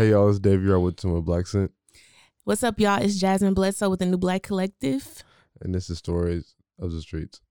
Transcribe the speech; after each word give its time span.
Hey 0.00 0.12
y'all, 0.12 0.30
it's 0.30 0.38
Dave. 0.38 0.64
You're 0.64 0.80
with 0.80 0.98
some 0.98 1.20
Black 1.20 1.46
Scent, 1.46 1.72
What's 2.44 2.62
up, 2.62 2.80
y'all? 2.80 3.02
It's 3.02 3.18
Jasmine 3.18 3.52
Bledsoe 3.52 3.90
with 3.90 3.98
the 3.98 4.06
New 4.06 4.16
Black 4.16 4.42
Collective. 4.42 5.22
and 5.60 5.74
this 5.74 5.90
is 5.90 5.98
Stories 5.98 6.54
of 6.78 6.90
the 6.90 7.02
Streets. 7.02 7.42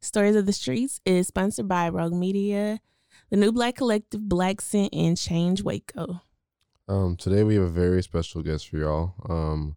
Stories 0.00 0.36
of 0.36 0.46
the 0.46 0.54
Streets 0.54 1.02
is 1.04 1.26
sponsored 1.26 1.68
by 1.68 1.90
Rogue 1.90 2.14
Media, 2.14 2.80
the 3.28 3.36
New 3.36 3.52
Black 3.52 3.76
Collective, 3.76 4.26
Black 4.26 4.62
Scent, 4.62 4.94
and 4.94 5.18
Change 5.18 5.62
Waco. 5.62 6.22
Um, 6.88 7.18
today 7.18 7.44
we 7.44 7.56
have 7.56 7.64
a 7.64 7.68
very 7.68 8.02
special 8.02 8.42
guest 8.42 8.66
for 8.66 8.78
y'all. 8.78 9.12
Um, 9.28 9.76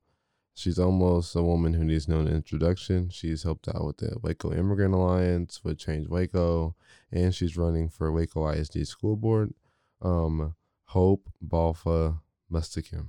she's 0.53 0.79
almost 0.79 1.35
a 1.35 1.44
woman 1.44 1.73
who 1.73 1.83
needs 1.83 2.07
no 2.07 2.22
introduction. 2.22 3.09
She's 3.09 3.44
helped 3.44 3.67
out 3.67 3.83
with 3.83 3.97
the 3.97 4.16
Waco 4.22 4.53
Immigrant 4.53 4.94
Alliance, 4.94 5.59
with 5.66 5.79
Change 5.79 6.07
Waco, 6.07 6.77
and 7.11 7.35
she's 7.35 7.57
running 7.57 7.89
for 7.89 8.09
Waco 8.09 8.47
ISD 8.47 8.88
School 8.88 9.17
Board. 9.17 9.53
Um, 10.02 10.55
Hope 10.94 11.27
Balfa 11.41 12.22
Mustakim. 12.52 13.08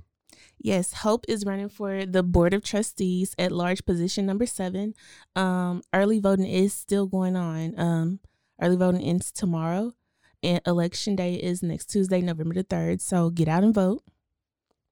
Yes, 0.57 0.91
Hope 0.91 1.23
is 1.27 1.45
running 1.45 1.69
for 1.69 2.03
the 2.03 2.23
Board 2.23 2.55
of 2.55 2.63
Trustees 2.63 3.35
at 3.37 3.51
large 3.51 3.85
position 3.85 4.25
number 4.25 4.47
seven. 4.47 4.95
Um, 5.35 5.83
early 5.93 6.19
voting 6.19 6.47
is 6.47 6.73
still 6.73 7.05
going 7.05 7.35
on. 7.35 7.79
Um, 7.79 8.19
early 8.59 8.75
voting 8.75 9.01
ends 9.03 9.31
tomorrow, 9.31 9.93
and 10.41 10.61
election 10.65 11.15
day 11.15 11.35
is 11.35 11.61
next 11.61 11.85
Tuesday, 11.85 12.21
November 12.21 12.55
the 12.55 12.63
3rd. 12.63 13.01
So 13.01 13.29
get 13.29 13.47
out 13.47 13.63
and 13.63 13.73
vote. 13.73 14.01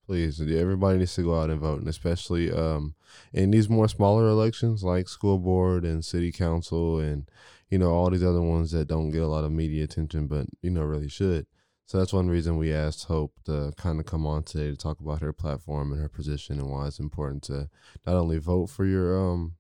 Please, 0.06 0.40
everybody 0.40 1.00
needs 1.00 1.16
to 1.16 1.24
go 1.24 1.42
out 1.42 1.50
and 1.50 1.62
vote, 1.62 1.80
and 1.80 1.88
especially 1.88 2.52
um, 2.52 2.94
in 3.34 3.50
these 3.50 3.70
more 3.70 3.88
smaller 3.88 4.28
elections 4.28 4.84
like 4.84 5.10
school 5.10 5.40
board 5.40 5.84
and 5.84 6.06
city 6.06 6.32
council, 6.32 7.00
and 7.00 7.28
you 7.72 7.80
know 7.80 7.90
all 7.90 8.12
these 8.12 8.24
other 8.24 8.42
ones 8.42 8.70
that 8.70 8.88
don't 8.88 9.10
get 9.10 9.24
a 9.24 9.28
lot 9.28 9.46
of 9.46 9.52
media 9.52 9.84
attention, 9.84 10.28
but 10.28 10.46
you 10.62 10.70
know 10.70 10.84
really 10.84 11.10
should. 11.10 11.48
So 11.86 11.98
that's 11.98 12.14
one 12.14 12.30
reason 12.30 12.58
we 12.58 12.74
asked 12.74 13.06
Hope 13.06 13.34
to 13.46 13.74
kind 13.78 14.00
of 14.00 14.06
come 14.06 14.26
on 14.26 14.44
today 14.44 14.72
to 14.72 14.78
talk 14.78 15.00
about 15.00 15.22
her 15.22 15.34
platform 15.34 15.92
and 15.92 16.02
her 16.02 16.10
position 16.10 16.60
and 16.60 16.70
why 16.70 16.88
it's 16.88 17.00
important 17.00 17.44
to 17.44 17.70
not 18.06 18.16
only 18.16 18.38
vote 18.38 18.68
for 18.68 18.86
your 18.86 19.20
um, 19.20 19.56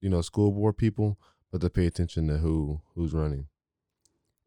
you 0.00 0.08
know, 0.08 0.20
school 0.20 0.50
board 0.52 0.76
people, 0.76 1.18
but 1.50 1.60
to 1.60 1.70
pay 1.70 1.86
attention 1.86 2.28
to 2.28 2.38
who 2.38 2.80
who's 2.94 3.12
running. 3.12 3.46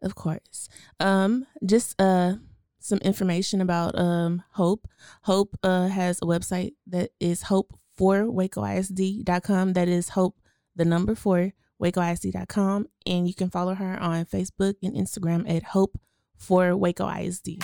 Of 0.01 0.15
course. 0.15 0.67
Um, 0.99 1.45
just 1.65 1.99
uh 1.99 2.35
some 2.79 2.99
information 2.99 3.61
about 3.61 3.97
um 3.97 4.43
Hope. 4.51 4.87
Hope 5.23 5.57
uh 5.63 5.87
has 5.87 6.19
a 6.21 6.25
website 6.25 6.73
that 6.87 7.11
is 7.19 7.43
hope 7.43 7.73
for 7.95 8.23
wacoisd.com. 8.23 9.73
That 9.73 9.87
is 9.87 10.09
hope 10.09 10.37
the 10.75 10.85
number 10.85 11.15
four 11.15 11.53
wacoisd.com. 11.81 12.87
And 13.05 13.27
you 13.27 13.33
can 13.33 13.49
follow 13.49 13.73
her 13.73 13.99
on 13.99 14.25
Facebook 14.25 14.75
and 14.83 14.95
Instagram 14.95 15.49
at 15.49 15.63
hope 15.63 15.99
for 16.41 16.75
Waco 16.75 17.07
ISD. 17.07 17.63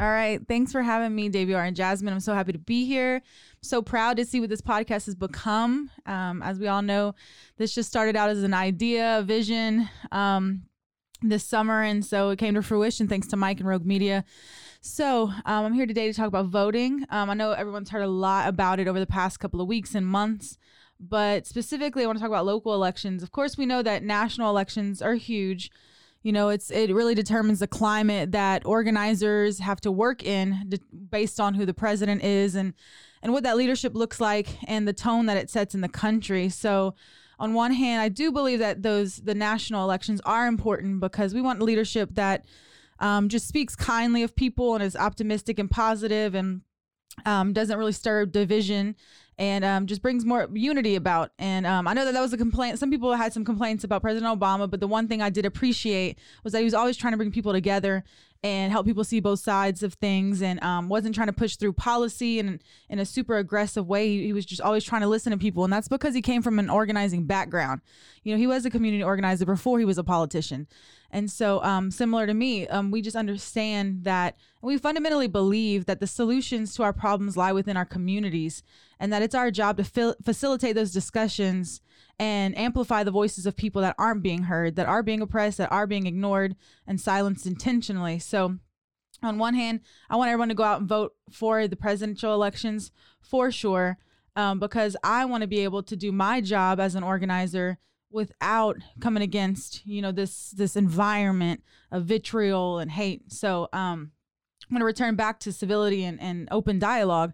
All 0.00 0.10
right. 0.10 0.40
Thanks 0.48 0.72
for 0.72 0.82
having 0.82 1.14
me, 1.14 1.30
Daviar 1.30 1.64
and 1.64 1.76
Jasmine. 1.76 2.12
I'm 2.12 2.18
so 2.18 2.34
happy 2.34 2.50
to 2.50 2.58
be 2.58 2.86
here. 2.86 3.22
So 3.60 3.82
proud 3.82 4.16
to 4.16 4.24
see 4.24 4.40
what 4.40 4.48
this 4.48 4.60
podcast 4.60 5.06
has 5.06 5.14
become. 5.14 5.90
Um, 6.06 6.42
as 6.42 6.58
we 6.58 6.66
all 6.66 6.82
know, 6.82 7.14
this 7.56 7.72
just 7.72 7.88
started 7.88 8.16
out 8.16 8.28
as 8.28 8.42
an 8.42 8.52
idea, 8.52 9.20
a 9.20 9.22
vision 9.22 9.88
um, 10.10 10.62
this 11.20 11.44
summer. 11.44 11.82
And 11.82 12.04
so 12.04 12.30
it 12.30 12.40
came 12.40 12.54
to 12.54 12.62
fruition 12.62 13.06
thanks 13.06 13.28
to 13.28 13.36
Mike 13.36 13.60
and 13.60 13.68
Rogue 13.68 13.86
Media. 13.86 14.24
So 14.80 15.24
um, 15.44 15.66
I'm 15.66 15.72
here 15.72 15.86
today 15.86 16.08
to 16.10 16.14
talk 16.14 16.26
about 16.26 16.46
voting. 16.46 17.06
Um, 17.08 17.30
I 17.30 17.34
know 17.34 17.52
everyone's 17.52 17.90
heard 17.90 18.02
a 18.02 18.08
lot 18.08 18.48
about 18.48 18.80
it 18.80 18.88
over 18.88 18.98
the 18.98 19.06
past 19.06 19.38
couple 19.38 19.60
of 19.60 19.68
weeks 19.68 19.94
and 19.94 20.04
months. 20.04 20.58
But 21.06 21.46
specifically, 21.46 22.04
I 22.04 22.06
want 22.06 22.18
to 22.18 22.22
talk 22.22 22.30
about 22.30 22.46
local 22.46 22.74
elections. 22.74 23.22
Of 23.22 23.32
course, 23.32 23.58
we 23.58 23.66
know 23.66 23.82
that 23.82 24.02
national 24.04 24.48
elections 24.50 25.02
are 25.02 25.14
huge 25.14 25.70
you 26.22 26.32
know 26.32 26.48
it's 26.48 26.70
it 26.70 26.94
really 26.94 27.14
determines 27.14 27.58
the 27.58 27.66
climate 27.66 28.32
that 28.32 28.64
organizers 28.64 29.58
have 29.58 29.80
to 29.80 29.90
work 29.90 30.22
in 30.24 30.78
based 31.10 31.40
on 31.40 31.54
who 31.54 31.66
the 31.66 31.74
president 31.74 32.22
is 32.22 32.54
and 32.54 32.74
and 33.22 33.32
what 33.32 33.42
that 33.42 33.56
leadership 33.56 33.94
looks 33.94 34.20
like 34.20 34.48
and 34.68 34.86
the 34.86 34.92
tone 34.92 35.26
that 35.26 35.36
it 35.36 35.50
sets 35.50 35.74
in 35.74 35.80
the 35.80 35.88
country 35.88 36.48
so 36.48 36.94
on 37.38 37.54
one 37.54 37.72
hand 37.72 38.00
i 38.00 38.08
do 38.08 38.30
believe 38.30 38.58
that 38.58 38.82
those 38.82 39.16
the 39.16 39.34
national 39.34 39.84
elections 39.84 40.20
are 40.24 40.46
important 40.46 41.00
because 41.00 41.34
we 41.34 41.40
want 41.40 41.60
leadership 41.60 42.10
that 42.12 42.44
um, 43.00 43.28
just 43.28 43.48
speaks 43.48 43.74
kindly 43.74 44.22
of 44.22 44.36
people 44.36 44.74
and 44.74 44.84
is 44.84 44.94
optimistic 44.94 45.58
and 45.58 45.70
positive 45.70 46.36
and 46.36 46.60
um, 47.26 47.52
doesn't 47.52 47.78
really 47.78 47.92
stir 47.92 48.24
division 48.26 48.94
and 49.42 49.64
um, 49.64 49.86
just 49.88 50.02
brings 50.02 50.24
more 50.24 50.48
unity 50.52 50.94
about. 50.94 51.32
And 51.36 51.66
um, 51.66 51.88
I 51.88 51.94
know 51.94 52.04
that 52.04 52.12
that 52.12 52.20
was 52.20 52.32
a 52.32 52.38
complaint. 52.38 52.78
Some 52.78 52.92
people 52.92 53.12
had 53.14 53.32
some 53.32 53.44
complaints 53.44 53.82
about 53.82 54.00
President 54.00 54.38
Obama, 54.38 54.70
but 54.70 54.78
the 54.78 54.86
one 54.86 55.08
thing 55.08 55.20
I 55.20 55.30
did 55.30 55.44
appreciate 55.44 56.16
was 56.44 56.52
that 56.52 56.60
he 56.60 56.64
was 56.64 56.74
always 56.74 56.96
trying 56.96 57.12
to 57.12 57.16
bring 57.16 57.32
people 57.32 57.52
together 57.52 58.04
and 58.44 58.72
help 58.72 58.84
people 58.84 59.04
see 59.04 59.20
both 59.20 59.38
sides 59.38 59.84
of 59.84 59.94
things 59.94 60.42
and 60.42 60.62
um, 60.64 60.88
wasn't 60.88 61.14
trying 61.14 61.28
to 61.28 61.32
push 61.32 61.54
through 61.56 61.72
policy 61.72 62.40
and 62.40 62.60
in 62.88 62.98
a 62.98 63.04
super 63.04 63.36
aggressive 63.36 63.86
way. 63.86 64.08
He, 64.08 64.24
he 64.24 64.32
was 64.32 64.44
just 64.44 64.60
always 64.60 64.82
trying 64.82 65.02
to 65.02 65.08
listen 65.08 65.30
to 65.30 65.38
people. 65.38 65.62
And 65.62 65.72
that's 65.72 65.86
because 65.86 66.14
he 66.14 66.22
came 66.22 66.42
from 66.42 66.58
an 66.58 66.68
organizing 66.68 67.24
background. 67.24 67.82
You 68.24 68.32
know, 68.32 68.38
he 68.38 68.48
was 68.48 68.66
a 68.66 68.70
community 68.70 69.04
organizer 69.04 69.46
before 69.46 69.78
he 69.78 69.84
was 69.84 69.96
a 69.96 70.04
politician. 70.04 70.66
And 71.12 71.30
so, 71.30 71.62
um, 71.62 71.90
similar 71.90 72.26
to 72.26 72.34
me, 72.34 72.66
um, 72.68 72.90
we 72.90 73.00
just 73.00 73.16
understand 73.16 74.04
that 74.04 74.36
we 74.60 74.78
fundamentally 74.78 75.28
believe 75.28 75.84
that 75.86 76.00
the 76.00 76.06
solutions 76.06 76.74
to 76.76 76.82
our 76.82 76.92
problems 76.92 77.36
lie 77.36 77.52
within 77.52 77.76
our 77.76 77.84
communities 77.84 78.62
and 78.98 79.12
that 79.12 79.22
it's 79.22 79.34
our 79.34 79.50
job 79.50 79.76
to 79.76 79.84
fil- 79.84 80.16
facilitate 80.24 80.74
those 80.74 80.90
discussions 80.90 81.80
and 82.18 82.56
amplify 82.56 83.02
the 83.02 83.10
voices 83.10 83.46
of 83.46 83.56
people 83.56 83.82
that 83.82 83.94
aren't 83.98 84.22
being 84.22 84.44
heard, 84.44 84.76
that 84.76 84.86
are 84.86 85.02
being 85.02 85.20
oppressed, 85.20 85.58
that 85.58 85.72
are 85.72 85.86
being 85.86 86.06
ignored 86.06 86.56
and 86.86 87.00
silenced 87.00 87.46
intentionally. 87.46 88.18
So, 88.18 88.58
on 89.22 89.38
one 89.38 89.54
hand, 89.54 89.80
I 90.10 90.16
want 90.16 90.30
everyone 90.30 90.48
to 90.48 90.54
go 90.54 90.64
out 90.64 90.80
and 90.80 90.88
vote 90.88 91.14
for 91.30 91.68
the 91.68 91.76
presidential 91.76 92.34
elections 92.34 92.90
for 93.20 93.50
sure, 93.50 93.98
um, 94.34 94.58
because 94.58 94.96
I 95.04 95.24
want 95.24 95.42
to 95.42 95.46
be 95.46 95.60
able 95.60 95.82
to 95.84 95.96
do 95.96 96.10
my 96.10 96.40
job 96.40 96.80
as 96.80 96.94
an 96.94 97.04
organizer 97.04 97.78
without 98.12 98.76
coming 99.00 99.22
against 99.22 99.84
you 99.86 100.02
know 100.02 100.12
this 100.12 100.50
this 100.50 100.76
environment 100.76 101.62
of 101.90 102.04
vitriol 102.04 102.78
and 102.78 102.90
hate 102.90 103.32
so 103.32 103.68
um 103.72 104.12
i'm 104.64 104.74
going 104.74 104.80
to 104.80 104.84
return 104.84 105.16
back 105.16 105.40
to 105.40 105.50
civility 105.50 106.04
and, 106.04 106.20
and 106.20 106.46
open 106.50 106.78
dialogue 106.78 107.32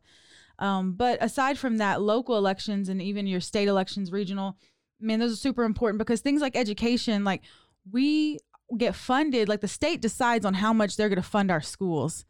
um 0.58 0.92
but 0.92 1.22
aside 1.22 1.58
from 1.58 1.78
that 1.78 2.00
local 2.00 2.36
elections 2.36 2.88
and 2.88 3.00
even 3.00 3.26
your 3.26 3.40
state 3.40 3.68
elections 3.68 4.12
regional 4.12 4.56
man 5.00 5.18
those 5.18 5.32
are 5.32 5.36
super 5.36 5.64
important 5.64 5.98
because 5.98 6.20
things 6.20 6.40
like 6.40 6.56
education 6.56 7.24
like 7.24 7.42
we 7.90 8.38
get 8.76 8.94
funded 8.94 9.48
like 9.48 9.60
the 9.60 9.68
state 9.68 10.00
decides 10.00 10.44
on 10.44 10.54
how 10.54 10.72
much 10.72 10.96
they're 10.96 11.08
going 11.08 11.16
to 11.16 11.22
fund 11.22 11.50
our 11.50 11.60
schools 11.60 12.24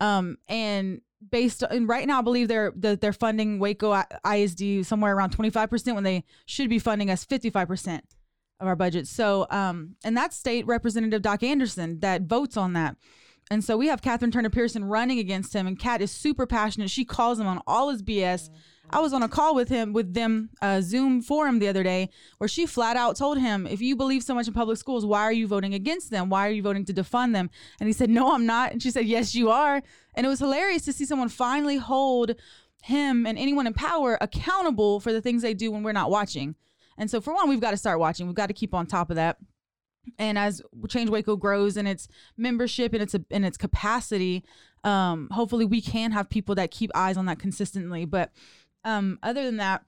um 0.00 0.38
and 0.48 1.00
based 1.30 1.62
on 1.62 1.86
right 1.86 2.06
now, 2.06 2.18
I 2.18 2.22
believe 2.22 2.48
they're 2.48 2.72
they're 2.74 3.12
funding 3.12 3.58
Waco 3.58 4.02
ISD 4.24 4.84
somewhere 4.84 5.14
around 5.14 5.36
25% 5.36 5.94
when 5.94 6.04
they 6.04 6.24
should 6.46 6.68
be 6.68 6.78
funding 6.78 7.10
us 7.10 7.24
55% 7.24 8.00
of 8.60 8.66
our 8.66 8.76
budget. 8.76 9.06
So, 9.06 9.46
um, 9.50 9.96
and 10.04 10.16
that's 10.16 10.36
State 10.36 10.66
Representative 10.66 11.22
Doc 11.22 11.42
Anderson 11.42 12.00
that 12.00 12.22
votes 12.22 12.56
on 12.56 12.72
that. 12.74 12.96
And 13.50 13.62
so 13.62 13.76
we 13.76 13.88
have 13.88 14.00
Katherine 14.00 14.30
Turner 14.30 14.50
Pearson 14.50 14.84
running 14.84 15.18
against 15.18 15.52
him, 15.54 15.66
and 15.66 15.78
Kat 15.78 16.00
is 16.00 16.10
super 16.10 16.46
passionate. 16.46 16.90
She 16.90 17.04
calls 17.04 17.38
him 17.38 17.46
on 17.46 17.60
all 17.66 17.90
his 17.90 18.02
BS. 18.02 18.48
I 18.90 19.00
was 19.00 19.12
on 19.12 19.22
a 19.22 19.28
call 19.28 19.54
with 19.54 19.68
him 19.68 19.92
with 19.92 20.14
them 20.14 20.50
uh, 20.60 20.80
Zoom 20.80 21.22
forum 21.22 21.58
the 21.58 21.68
other 21.68 21.82
day 21.82 22.10
where 22.38 22.48
she 22.48 22.66
flat 22.66 22.96
out 22.96 23.16
told 23.16 23.38
him, 23.38 23.66
"If 23.66 23.80
you 23.80 23.96
believe 23.96 24.22
so 24.22 24.34
much 24.34 24.48
in 24.48 24.54
public 24.54 24.78
schools, 24.78 25.06
why 25.06 25.22
are 25.22 25.32
you 25.32 25.46
voting 25.46 25.74
against 25.74 26.10
them? 26.10 26.28
Why 26.28 26.46
are 26.46 26.50
you 26.50 26.62
voting 26.62 26.84
to 26.86 26.94
defund 26.94 27.32
them?" 27.32 27.50
And 27.80 27.86
he 27.86 27.92
said, 27.92 28.10
"No, 28.10 28.34
I'm 28.34 28.46
not." 28.46 28.72
And 28.72 28.82
she 28.82 28.90
said, 28.90 29.06
"Yes, 29.06 29.34
you 29.34 29.50
are." 29.50 29.82
And 30.14 30.26
it 30.26 30.28
was 30.28 30.40
hilarious 30.40 30.84
to 30.86 30.92
see 30.92 31.04
someone 31.04 31.28
finally 31.28 31.76
hold 31.76 32.34
him 32.82 33.26
and 33.26 33.38
anyone 33.38 33.66
in 33.66 33.72
power 33.72 34.18
accountable 34.20 35.00
for 35.00 35.12
the 35.12 35.22
things 35.22 35.42
they 35.42 35.54
do 35.54 35.70
when 35.70 35.82
we're 35.82 35.92
not 35.92 36.10
watching. 36.10 36.54
And 36.98 37.10
so, 37.10 37.20
for 37.20 37.32
one, 37.34 37.48
we've 37.48 37.60
got 37.60 37.70
to 37.70 37.76
start 37.76 37.98
watching. 37.98 38.26
We've 38.26 38.34
got 38.34 38.48
to 38.48 38.54
keep 38.54 38.74
on 38.74 38.86
top 38.86 39.08
of 39.10 39.16
that. 39.16 39.38
And 40.18 40.38
as 40.38 40.62
Change 40.88 41.10
Waco 41.10 41.36
grows 41.36 41.76
in 41.76 41.86
its 41.86 42.08
membership 42.36 42.92
and 42.92 43.02
its 43.02 43.14
in 43.30 43.44
its 43.44 43.56
capacity, 43.56 44.44
um, 44.84 45.28
hopefully 45.30 45.64
we 45.64 45.80
can 45.80 46.12
have 46.12 46.28
people 46.28 46.54
that 46.56 46.70
keep 46.70 46.90
eyes 46.94 47.16
on 47.16 47.26
that 47.26 47.38
consistently. 47.38 48.04
But 48.04 48.30
um, 48.84 49.18
other 49.22 49.44
than 49.44 49.58
that, 49.58 49.84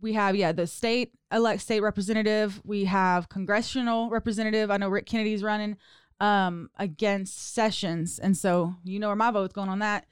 we 0.00 0.12
have 0.12 0.36
yeah 0.36 0.52
the 0.52 0.66
state 0.66 1.12
elect 1.32 1.62
state 1.62 1.80
representative. 1.80 2.60
We 2.64 2.84
have 2.84 3.28
congressional 3.28 4.10
representative. 4.10 4.70
I 4.70 4.76
know 4.76 4.88
Rick 4.88 5.06
Kennedy's 5.06 5.42
running 5.42 5.76
um, 6.20 6.70
against 6.76 7.54
Sessions, 7.54 8.18
and 8.18 8.36
so 8.36 8.74
you 8.84 8.98
know 8.98 9.08
where 9.08 9.16
my 9.16 9.30
vote's 9.30 9.54
going 9.54 9.68
on 9.68 9.80
that. 9.80 10.06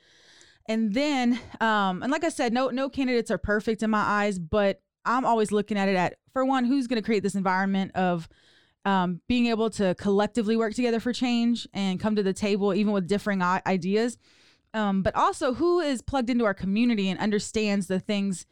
And 0.68 0.94
then, 0.94 1.38
um, 1.60 2.02
and 2.02 2.10
like 2.10 2.24
I 2.24 2.28
said, 2.28 2.52
no 2.52 2.70
no 2.70 2.88
candidates 2.88 3.30
are 3.30 3.38
perfect 3.38 3.82
in 3.82 3.90
my 3.90 4.02
eyes, 4.02 4.38
but 4.38 4.80
I'm 5.04 5.24
always 5.24 5.52
looking 5.52 5.78
at 5.78 5.88
it 5.88 5.96
at 5.96 6.16
for 6.32 6.44
one, 6.44 6.64
who's 6.64 6.86
going 6.86 7.00
to 7.00 7.06
create 7.06 7.22
this 7.22 7.34
environment 7.34 7.92
of 7.94 8.28
um, 8.86 9.20
being 9.26 9.46
able 9.48 9.68
to 9.68 9.94
collectively 9.96 10.56
work 10.56 10.72
together 10.72 11.00
for 11.00 11.12
change 11.12 11.68
and 11.74 12.00
come 12.00 12.14
to 12.14 12.22
the 12.22 12.32
table 12.32 12.72
even 12.72 12.92
with 12.92 13.08
differing 13.08 13.42
ideas. 13.42 14.16
Um, 14.72 15.02
but 15.02 15.14
also, 15.16 15.54
who 15.54 15.80
is 15.80 16.02
plugged 16.02 16.30
into 16.30 16.44
our 16.44 16.54
community 16.54 17.10
and 17.10 17.18
understands 17.18 17.88
the 17.88 17.98
things 17.98 18.46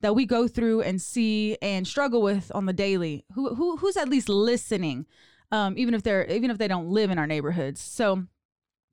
that 0.00 0.14
we 0.14 0.26
go 0.26 0.46
through 0.46 0.82
and 0.82 1.02
see 1.02 1.58
and 1.60 1.86
struggle 1.86 2.22
with 2.22 2.52
on 2.54 2.66
the 2.66 2.72
daily? 2.72 3.24
Who, 3.34 3.54
who 3.54 3.78
who's 3.78 3.96
at 3.96 4.08
least 4.08 4.28
listening, 4.28 5.06
um, 5.50 5.76
even 5.76 5.94
if 5.94 6.02
they're 6.02 6.24
even 6.26 6.50
if 6.50 6.58
they 6.58 6.68
don't 6.68 6.88
live 6.88 7.10
in 7.10 7.18
our 7.18 7.26
neighborhoods. 7.26 7.80
So, 7.80 8.24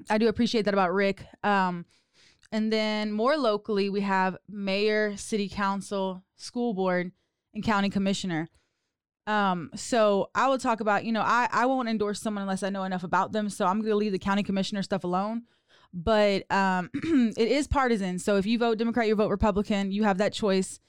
I 0.10 0.18
do 0.18 0.28
appreciate 0.28 0.66
that 0.66 0.74
about 0.74 0.94
Rick. 0.94 1.26
Um, 1.44 1.86
and 2.52 2.72
then 2.72 3.12
more 3.12 3.38
locally, 3.38 3.90
we 3.90 4.02
have 4.02 4.38
mayor, 4.48 5.18
city 5.18 5.50
council, 5.50 6.24
school 6.38 6.74
board, 6.74 7.12
and 7.54 7.64
county 7.64 7.90
commissioner. 7.90 8.48
Um, 9.28 9.72
so 9.76 10.30
I 10.34 10.48
will 10.48 10.58
talk 10.58 10.80
about, 10.80 11.04
you 11.04 11.12
know, 11.12 11.22
I, 11.22 11.50
I 11.52 11.66
won't 11.66 11.90
endorse 11.90 12.22
someone 12.22 12.42
unless 12.42 12.64
I 12.64 12.70
know 12.70 12.86
enough 12.86 13.04
about 13.04 13.34
them. 13.34 13.50
So 13.50 13.66
I'm 13.66 13.82
going 13.82 13.92
to 13.92 13.96
leave 13.98 14.14
the 14.14 14.20
county 14.20 14.42
commissioner 14.42 14.82
stuff 14.82 15.04
alone. 15.04 15.44
But 15.94 16.50
um, 16.52 16.90
it 16.94 17.52
is 17.52 17.68
partisan. 17.68 18.20
So 18.20 18.38
if 18.38 18.46
you 18.46 18.58
vote 18.58 18.78
Democrat, 18.78 19.08
you 19.08 19.16
vote 19.16 19.30
Republican, 19.30 19.92
you 19.92 20.04
have 20.04 20.18
that 20.20 20.34
choice. 20.34 20.80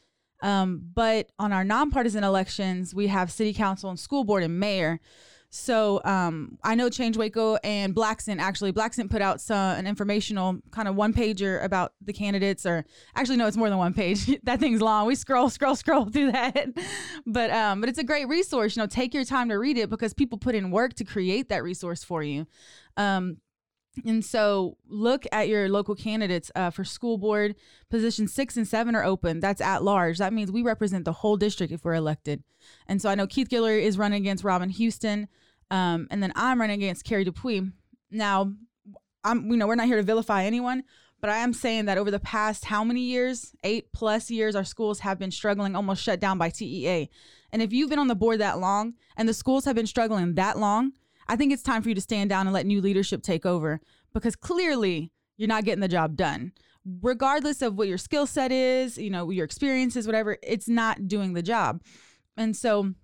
Um, 0.40 0.80
but 0.94 1.32
on 1.38 1.52
our 1.52 1.64
nonpartisan 1.64 2.22
elections, 2.22 2.94
we 2.94 3.08
have 3.08 3.32
city 3.32 3.52
council 3.52 3.90
and 3.90 3.98
school 3.98 4.22
board 4.22 4.44
and 4.44 4.60
mayor. 4.60 5.00
So 5.50 6.02
um, 6.04 6.58
I 6.62 6.74
know 6.74 6.90
Change 6.90 7.16
Waco 7.16 7.56
and 7.64 7.94
Black 7.94 8.20
Scent 8.20 8.38
actually 8.38 8.70
Black 8.70 8.92
Scent 8.92 9.10
put 9.10 9.22
out 9.22 9.40
some 9.40 9.78
an 9.78 9.86
informational 9.86 10.58
kind 10.70 10.88
of 10.88 10.94
one 10.94 11.14
pager 11.14 11.62
about 11.64 11.94
the 12.02 12.12
candidates, 12.12 12.66
or 12.66 12.84
actually 13.14 13.38
no, 13.38 13.46
it's 13.46 13.56
more 13.56 13.70
than 13.70 13.78
one 13.78 13.94
page. 13.94 14.26
that 14.42 14.60
thing's 14.60 14.82
long. 14.82 15.06
We 15.06 15.14
scroll, 15.14 15.48
scroll, 15.48 15.74
scroll 15.74 16.04
through 16.10 16.32
that, 16.32 16.68
but 17.26 17.50
um, 17.50 17.80
but 17.80 17.88
it's 17.88 17.98
a 17.98 18.04
great 18.04 18.28
resource. 18.28 18.76
You 18.76 18.82
know, 18.82 18.86
take 18.86 19.14
your 19.14 19.24
time 19.24 19.48
to 19.48 19.54
read 19.54 19.78
it 19.78 19.88
because 19.88 20.12
people 20.12 20.36
put 20.36 20.54
in 20.54 20.70
work 20.70 20.94
to 20.94 21.04
create 21.04 21.48
that 21.48 21.62
resource 21.62 22.04
for 22.04 22.22
you. 22.22 22.46
Um, 22.98 23.38
and 24.04 24.24
so 24.24 24.76
look 24.88 25.24
at 25.32 25.48
your 25.48 25.68
local 25.68 25.94
candidates 25.94 26.50
uh, 26.54 26.70
for 26.70 26.84
school 26.84 27.18
board 27.18 27.54
positions 27.90 28.32
six 28.32 28.56
and 28.56 28.66
seven 28.66 28.94
are 28.94 29.04
open. 29.04 29.40
That's 29.40 29.60
at 29.60 29.82
large. 29.82 30.18
That 30.18 30.32
means 30.32 30.50
we 30.50 30.62
represent 30.62 31.04
the 31.04 31.12
whole 31.12 31.36
district 31.36 31.72
if 31.72 31.84
we're 31.84 31.94
elected. 31.94 32.42
And 32.86 33.00
so 33.00 33.08
I 33.08 33.14
know 33.14 33.26
Keith 33.26 33.48
Guillory 33.48 33.82
is 33.82 33.98
running 33.98 34.22
against 34.22 34.44
Robin 34.44 34.68
Houston. 34.68 35.28
Um, 35.70 36.08
and 36.10 36.22
then 36.22 36.32
I'm 36.34 36.60
running 36.60 36.82
against 36.82 37.04
Cary 37.04 37.24
DuPuy. 37.24 37.72
Now, 38.10 38.52
I'm 39.24 39.50
you 39.50 39.56
know 39.56 39.66
we're 39.66 39.74
not 39.74 39.86
here 39.86 39.96
to 39.96 40.02
vilify 40.02 40.44
anyone, 40.44 40.84
but 41.20 41.30
I 41.30 41.38
am 41.38 41.52
saying 41.52 41.86
that 41.86 41.98
over 41.98 42.10
the 42.10 42.20
past 42.20 42.64
how 42.64 42.84
many 42.84 43.00
years, 43.00 43.54
eight 43.64 43.92
plus 43.92 44.30
years, 44.30 44.54
our 44.54 44.64
schools 44.64 45.00
have 45.00 45.18
been 45.18 45.30
struggling, 45.30 45.74
almost 45.74 46.02
shut 46.02 46.20
down 46.20 46.38
by 46.38 46.50
TEA. 46.50 47.10
And 47.52 47.62
if 47.62 47.72
you've 47.72 47.90
been 47.90 47.98
on 47.98 48.08
the 48.08 48.14
board 48.14 48.40
that 48.40 48.58
long 48.58 48.94
and 49.16 49.28
the 49.28 49.34
schools 49.34 49.64
have 49.64 49.74
been 49.74 49.86
struggling 49.86 50.34
that 50.34 50.58
long, 50.58 50.92
I 51.28 51.36
think 51.36 51.52
it's 51.52 51.62
time 51.62 51.82
for 51.82 51.88
you 51.88 51.94
to 51.94 52.00
stand 52.00 52.30
down 52.30 52.46
and 52.46 52.54
let 52.54 52.66
new 52.66 52.80
leadership 52.80 53.22
take 53.22 53.44
over 53.44 53.80
because 54.14 54.36
clearly 54.36 55.12
you're 55.36 55.48
not 55.48 55.64
getting 55.64 55.80
the 55.80 55.88
job 55.88 56.16
done. 56.16 56.52
Regardless 57.02 57.60
of 57.60 57.76
what 57.76 57.88
your 57.88 57.98
skill 57.98 58.26
set 58.26 58.50
is, 58.50 58.96
you 58.96 59.10
know, 59.10 59.30
your 59.30 59.44
experiences, 59.44 60.06
whatever, 60.06 60.38
it's 60.42 60.68
not 60.68 61.06
doing 61.06 61.34
the 61.34 61.42
job. 61.42 61.82
And 62.36 62.56
so 62.56 62.94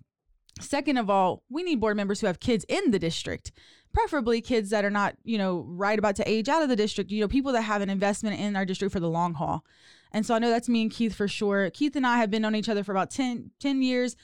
Second 0.61 0.97
of 0.97 1.09
all, 1.09 1.43
we 1.49 1.63
need 1.63 1.81
board 1.81 1.97
members 1.97 2.21
who 2.21 2.27
have 2.27 2.39
kids 2.39 2.65
in 2.69 2.91
the 2.91 2.99
district, 2.99 3.51
preferably 3.93 4.39
kids 4.39 4.69
that 4.69 4.85
are 4.85 4.89
not, 4.89 5.15
you 5.23 5.37
know, 5.37 5.65
right 5.67 5.99
about 5.99 6.15
to 6.15 6.29
age 6.29 6.47
out 6.47 6.63
of 6.63 6.69
the 6.69 6.77
district, 6.77 7.11
you 7.11 7.19
know, 7.19 7.27
people 7.27 7.51
that 7.51 7.63
have 7.63 7.81
an 7.81 7.89
investment 7.89 8.39
in 8.39 8.55
our 8.55 8.63
district 8.63 8.93
for 8.93 9.01
the 9.01 9.09
long 9.09 9.33
haul. 9.33 9.65
And 10.13 10.25
so 10.25 10.33
I 10.33 10.39
know 10.39 10.49
that's 10.49 10.69
me 10.69 10.83
and 10.83 10.91
Keith 10.91 11.13
for 11.13 11.27
sure. 11.27 11.69
Keith 11.71 11.95
and 11.97 12.07
I 12.07 12.17
have 12.17 12.31
been 12.31 12.45
on 12.45 12.55
each 12.55 12.69
other 12.69 12.85
for 12.85 12.93
about 12.93 13.11
10, 13.11 13.51
10 13.59 13.81
years. 13.81 14.15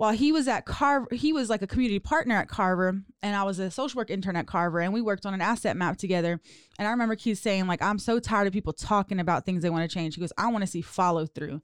While 0.00 0.12
he 0.12 0.32
was 0.32 0.48
at 0.48 0.64
Carver, 0.64 1.08
he 1.12 1.30
was 1.30 1.50
like 1.50 1.60
a 1.60 1.66
community 1.66 1.98
partner 1.98 2.34
at 2.34 2.48
Carver, 2.48 3.02
and 3.22 3.36
I 3.36 3.42
was 3.42 3.58
a 3.58 3.70
social 3.70 3.98
work 3.98 4.08
intern 4.08 4.34
at 4.34 4.46
Carver, 4.46 4.80
and 4.80 4.94
we 4.94 5.02
worked 5.02 5.26
on 5.26 5.34
an 5.34 5.42
asset 5.42 5.76
map 5.76 5.98
together. 5.98 6.40
And 6.78 6.88
I 6.88 6.90
remember 6.90 7.16
Keith 7.16 7.38
saying, 7.38 7.66
like, 7.66 7.82
I'm 7.82 7.98
so 7.98 8.18
tired 8.18 8.46
of 8.46 8.54
people 8.54 8.72
talking 8.72 9.20
about 9.20 9.44
things 9.44 9.62
they 9.62 9.68
want 9.68 9.90
to 9.90 9.94
change. 9.94 10.14
He 10.14 10.22
goes, 10.22 10.32
I 10.38 10.48
want 10.48 10.62
to 10.62 10.66
see 10.66 10.80
follow 10.80 11.26
through. 11.26 11.60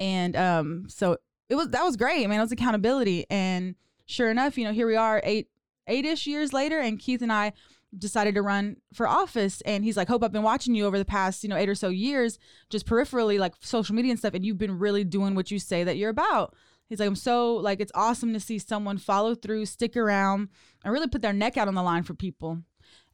And 0.00 0.34
um, 0.34 0.86
so 0.88 1.18
it 1.50 1.56
was 1.56 1.68
that 1.72 1.84
was 1.84 1.98
great. 1.98 2.24
I 2.24 2.26
mean, 2.26 2.38
it 2.38 2.42
was 2.42 2.52
accountability. 2.52 3.26
And 3.28 3.74
sure 4.06 4.30
enough, 4.30 4.56
you 4.56 4.64
know, 4.64 4.72
here 4.72 4.86
we 4.86 4.96
are 4.96 5.20
eight 5.22 5.48
eight-ish 5.86 6.26
years 6.26 6.54
later, 6.54 6.80
and 6.80 6.98
Keith 6.98 7.20
and 7.20 7.30
I 7.30 7.52
decided 7.98 8.34
to 8.36 8.42
run 8.42 8.78
for 8.94 9.06
office 9.06 9.60
and 9.60 9.84
he's 9.84 9.96
like 9.96 10.08
hope 10.08 10.24
i've 10.24 10.32
been 10.32 10.42
watching 10.42 10.74
you 10.74 10.84
over 10.84 10.98
the 10.98 11.04
past 11.04 11.44
you 11.44 11.48
know 11.48 11.54
eight 11.54 11.68
or 11.68 11.76
so 11.76 11.90
years 11.90 12.40
just 12.68 12.86
peripherally 12.86 13.38
like 13.38 13.54
social 13.60 13.94
media 13.94 14.10
and 14.10 14.18
stuff 14.18 14.34
and 14.34 14.44
you've 14.44 14.58
been 14.58 14.80
really 14.80 15.04
doing 15.04 15.36
what 15.36 15.52
you 15.52 15.60
say 15.60 15.84
that 15.84 15.96
you're 15.96 16.10
about 16.10 16.56
he's 16.88 17.00
like 17.00 17.08
i'm 17.08 17.16
so 17.16 17.54
like 17.54 17.80
it's 17.80 17.92
awesome 17.94 18.32
to 18.32 18.40
see 18.40 18.58
someone 18.58 18.98
follow 18.98 19.34
through 19.34 19.66
stick 19.66 19.96
around 19.96 20.48
and 20.84 20.92
really 20.92 21.08
put 21.08 21.22
their 21.22 21.32
neck 21.32 21.56
out 21.56 21.68
on 21.68 21.74
the 21.74 21.82
line 21.82 22.02
for 22.02 22.14
people 22.14 22.58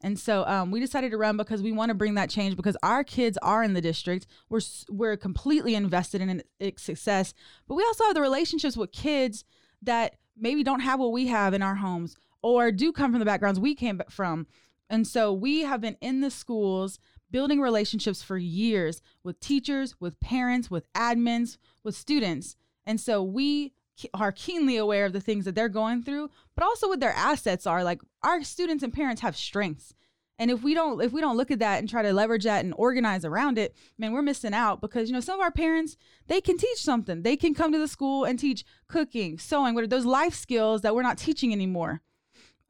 and 0.03 0.17
so 0.19 0.45
um, 0.45 0.71
we 0.71 0.79
decided 0.79 1.11
to 1.11 1.17
run 1.17 1.37
because 1.37 1.61
we 1.61 1.71
want 1.71 1.89
to 1.89 1.95
bring 1.95 2.15
that 2.15 2.29
change 2.29 2.55
because 2.55 2.77
our 2.81 3.03
kids 3.03 3.37
are 3.41 3.63
in 3.63 3.73
the 3.73 3.81
district. 3.81 4.25
We're 4.49 4.61
we're 4.89 5.17
completely 5.17 5.75
invested 5.75 6.21
in 6.21 6.41
its 6.59 6.81
success, 6.81 7.33
but 7.67 7.75
we 7.75 7.83
also 7.83 8.05
have 8.05 8.15
the 8.15 8.21
relationships 8.21 8.75
with 8.75 8.91
kids 8.91 9.43
that 9.83 10.15
maybe 10.37 10.63
don't 10.63 10.79
have 10.79 10.99
what 10.99 11.11
we 11.11 11.27
have 11.27 11.53
in 11.53 11.61
our 11.61 11.75
homes 11.75 12.15
or 12.41 12.71
do 12.71 12.91
come 12.91 13.11
from 13.11 13.19
the 13.19 13.25
backgrounds 13.25 13.59
we 13.59 13.75
came 13.75 14.01
from. 14.09 14.47
And 14.89 15.07
so 15.07 15.31
we 15.31 15.61
have 15.61 15.81
been 15.81 15.97
in 16.01 16.21
the 16.21 16.31
schools 16.31 16.99
building 17.29 17.61
relationships 17.61 18.21
for 18.21 18.37
years 18.37 19.01
with 19.23 19.39
teachers, 19.39 19.95
with 20.01 20.19
parents, 20.19 20.69
with 20.69 20.91
admins, 20.93 21.57
with 21.83 21.95
students. 21.95 22.55
And 22.85 22.99
so 22.99 23.23
we 23.23 23.73
are 24.13 24.31
keenly 24.31 24.77
aware 24.77 25.05
of 25.05 25.13
the 25.13 25.21
things 25.21 25.45
that 25.45 25.55
they're 25.55 25.69
going 25.69 26.03
through, 26.03 26.29
but 26.55 26.63
also 26.63 26.87
what 26.87 26.99
their 26.99 27.13
assets 27.13 27.67
are. 27.67 27.83
Like 27.83 28.01
our 28.23 28.43
students 28.43 28.83
and 28.83 28.93
parents 28.93 29.21
have 29.21 29.35
strengths. 29.35 29.93
And 30.39 30.49
if 30.49 30.63
we 30.63 30.73
don't 30.73 30.99
if 31.03 31.11
we 31.11 31.21
don't 31.21 31.37
look 31.37 31.51
at 31.51 31.59
that 31.59 31.77
and 31.77 31.87
try 31.87 32.01
to 32.01 32.11
leverage 32.11 32.45
that 32.45 32.65
and 32.65 32.73
organize 32.75 33.23
around 33.23 33.59
it, 33.59 33.75
man, 33.99 34.11
we're 34.11 34.23
missing 34.23 34.55
out 34.55 34.81
because 34.81 35.07
you 35.07 35.13
know 35.13 35.19
some 35.19 35.39
of 35.39 35.43
our 35.43 35.51
parents 35.51 35.97
they 36.27 36.41
can 36.41 36.57
teach 36.57 36.79
something. 36.79 37.21
They 37.21 37.35
can 37.35 37.53
come 37.53 37.71
to 37.71 37.77
the 37.77 37.87
school 37.87 38.23
and 38.23 38.39
teach 38.39 38.65
cooking, 38.87 39.37
sewing, 39.37 39.75
what 39.75 39.83
are 39.83 39.87
those 39.87 40.05
life 40.05 40.33
skills 40.33 40.81
that 40.81 40.95
we're 40.95 41.03
not 41.03 41.19
teaching 41.19 41.53
anymore. 41.53 42.01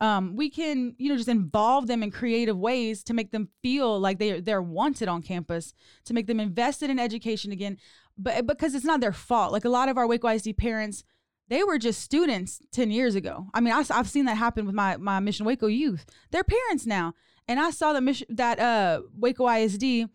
Um, 0.01 0.35
we 0.35 0.49
can 0.49 0.95
you 0.97 1.07
know 1.07 1.15
just 1.15 1.29
involve 1.29 1.87
them 1.87 2.03
in 2.03 2.11
creative 2.11 2.57
ways 2.57 3.03
to 3.03 3.13
make 3.13 3.31
them 3.31 3.47
feel 3.61 3.97
like 3.97 4.19
they 4.19 4.41
they're 4.41 4.61
wanted 4.61 5.07
on 5.07 5.21
campus, 5.21 5.73
to 6.03 6.13
make 6.13 6.27
them 6.27 6.41
invested 6.41 6.89
in 6.89 6.99
education 6.99 7.53
again, 7.53 7.77
but 8.17 8.45
because 8.45 8.75
it's 8.75 8.85
not 8.85 9.01
their 9.01 9.13
fault. 9.13 9.51
Like 9.51 9.65
a 9.65 9.69
lot 9.69 9.89
of 9.89 9.97
our 9.97 10.07
Waco 10.07 10.27
ISD 10.27 10.57
parents 10.57 11.03
they 11.51 11.65
were 11.65 11.77
just 11.77 11.99
students 11.99 12.61
10 12.71 12.91
years 12.91 13.13
ago. 13.13 13.47
I 13.53 13.59
mean, 13.59 13.73
I, 13.73 13.83
have 13.93 14.07
seen 14.07 14.23
that 14.23 14.37
happen 14.37 14.65
with 14.65 14.73
my, 14.73 14.95
my 14.95 15.19
Mission 15.19 15.45
Waco 15.45 15.67
youth. 15.67 16.05
They're 16.31 16.45
parents 16.45 16.85
now. 16.85 17.13
And 17.45 17.59
I 17.59 17.71
saw 17.71 17.91
that 17.91 18.01
mission, 18.01 18.27
that 18.29 18.57
uh, 18.57 19.01
Waco 19.17 19.49
ISD 19.49 20.07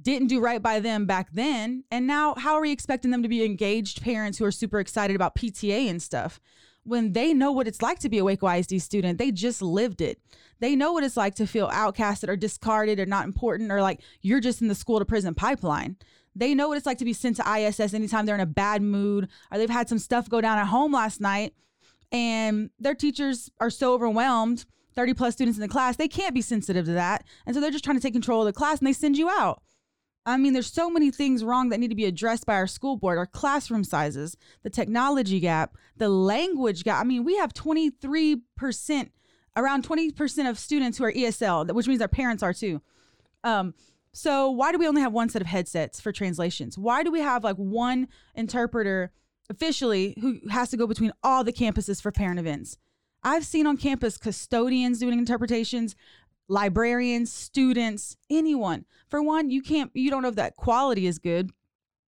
didn't 0.00 0.28
do 0.28 0.40
right 0.40 0.62
by 0.62 0.80
them 0.80 1.04
back 1.04 1.32
then. 1.34 1.84
And 1.90 2.06
now, 2.06 2.34
how 2.34 2.54
are 2.54 2.62
we 2.62 2.72
expecting 2.72 3.10
them 3.10 3.22
to 3.22 3.28
be 3.28 3.44
engaged 3.44 4.00
parents 4.00 4.38
who 4.38 4.46
are 4.46 4.50
super 4.50 4.80
excited 4.80 5.14
about 5.14 5.34
PTA 5.34 5.90
and 5.90 6.00
stuff 6.00 6.40
when 6.84 7.12
they 7.12 7.34
know 7.34 7.52
what 7.52 7.68
it's 7.68 7.82
like 7.82 7.98
to 7.98 8.08
be 8.08 8.16
a 8.16 8.24
Waco 8.24 8.48
ISD 8.48 8.80
student? 8.80 9.18
They 9.18 9.32
just 9.32 9.60
lived 9.60 10.00
it. 10.00 10.18
They 10.60 10.76
know 10.76 10.94
what 10.94 11.04
it's 11.04 11.16
like 11.16 11.34
to 11.34 11.46
feel 11.46 11.68
outcasted 11.68 12.30
or 12.30 12.36
discarded 12.36 12.98
or 12.98 13.04
not 13.04 13.26
important 13.26 13.70
or 13.70 13.82
like 13.82 14.00
you're 14.22 14.40
just 14.40 14.62
in 14.62 14.68
the 14.68 14.74
school 14.74 14.98
to 14.98 15.04
prison 15.04 15.34
pipeline. 15.34 15.96
They 16.34 16.54
know 16.54 16.68
what 16.68 16.76
it's 16.76 16.86
like 16.86 16.98
to 16.98 17.04
be 17.04 17.12
sent 17.12 17.36
to 17.36 17.58
ISS 17.58 17.92
anytime 17.92 18.24
they're 18.24 18.34
in 18.34 18.40
a 18.40 18.46
bad 18.46 18.82
mood 18.82 19.28
or 19.50 19.58
they've 19.58 19.68
had 19.68 19.88
some 19.88 19.98
stuff 19.98 20.28
go 20.28 20.40
down 20.40 20.58
at 20.58 20.66
home 20.66 20.92
last 20.92 21.20
night 21.20 21.54
and 22.12 22.70
their 22.78 22.94
teachers 22.94 23.50
are 23.60 23.70
so 23.70 23.94
overwhelmed 23.94 24.64
30 24.94 25.14
plus 25.14 25.34
students 25.34 25.58
in 25.58 25.62
the 25.62 25.68
class 25.68 25.96
they 25.96 26.08
can't 26.08 26.34
be 26.34 26.42
sensitive 26.42 26.86
to 26.86 26.92
that. 26.92 27.24
And 27.46 27.54
so 27.54 27.60
they're 27.60 27.70
just 27.70 27.84
trying 27.84 27.96
to 27.96 28.02
take 28.02 28.12
control 28.12 28.40
of 28.40 28.46
the 28.46 28.52
class 28.52 28.78
and 28.78 28.86
they 28.86 28.92
send 28.92 29.16
you 29.16 29.28
out. 29.28 29.62
I 30.26 30.36
mean 30.36 30.52
there's 30.52 30.72
so 30.72 30.90
many 30.90 31.10
things 31.10 31.42
wrong 31.42 31.70
that 31.70 31.78
need 31.78 31.88
to 31.88 31.94
be 31.94 32.04
addressed 32.04 32.46
by 32.46 32.54
our 32.54 32.66
school 32.66 32.96
board 32.96 33.18
our 33.18 33.26
classroom 33.26 33.84
sizes 33.84 34.36
the 34.62 34.70
technology 34.70 35.40
gap 35.40 35.76
the 35.96 36.08
language 36.08 36.84
gap. 36.84 37.00
I 37.00 37.04
mean 37.04 37.24
we 37.24 37.36
have 37.36 37.52
23% 37.54 39.10
around 39.56 39.86
20% 39.86 40.48
of 40.48 40.58
students 40.58 40.98
who 40.98 41.04
are 41.04 41.12
esl 41.12 41.72
which 41.72 41.88
means 41.88 41.98
their 41.98 42.08
parents 42.08 42.42
are 42.42 42.52
too. 42.52 42.80
Um, 43.42 43.74
So 44.12 44.50
why 44.50 44.72
do 44.72 44.78
we 44.78 44.88
only 44.88 45.02
have 45.02 45.12
one 45.12 45.28
set 45.28 45.42
of 45.42 45.48
headsets 45.48 46.00
for 46.00 46.12
translations? 46.12 46.76
Why 46.76 47.02
do 47.02 47.12
we 47.12 47.20
have 47.20 47.44
like 47.44 47.56
one 47.56 48.08
interpreter 48.34 49.12
officially 49.48 50.16
who 50.20 50.40
has 50.50 50.70
to 50.70 50.76
go 50.76 50.86
between 50.86 51.12
all 51.22 51.44
the 51.44 51.52
campuses 51.52 52.02
for 52.02 52.10
parent 52.10 52.40
events? 52.40 52.76
I've 53.22 53.44
seen 53.44 53.66
on 53.66 53.76
campus 53.76 54.16
custodians 54.16 54.98
doing 54.98 55.18
interpretations, 55.18 55.94
librarians, 56.48 57.32
students, 57.32 58.16
anyone. 58.28 58.84
For 59.08 59.22
one, 59.22 59.50
you 59.50 59.62
can't 59.62 59.90
you 59.94 60.10
don't 60.10 60.22
know 60.22 60.28
if 60.28 60.36
that 60.36 60.56
quality 60.56 61.06
is 61.06 61.18
good. 61.18 61.50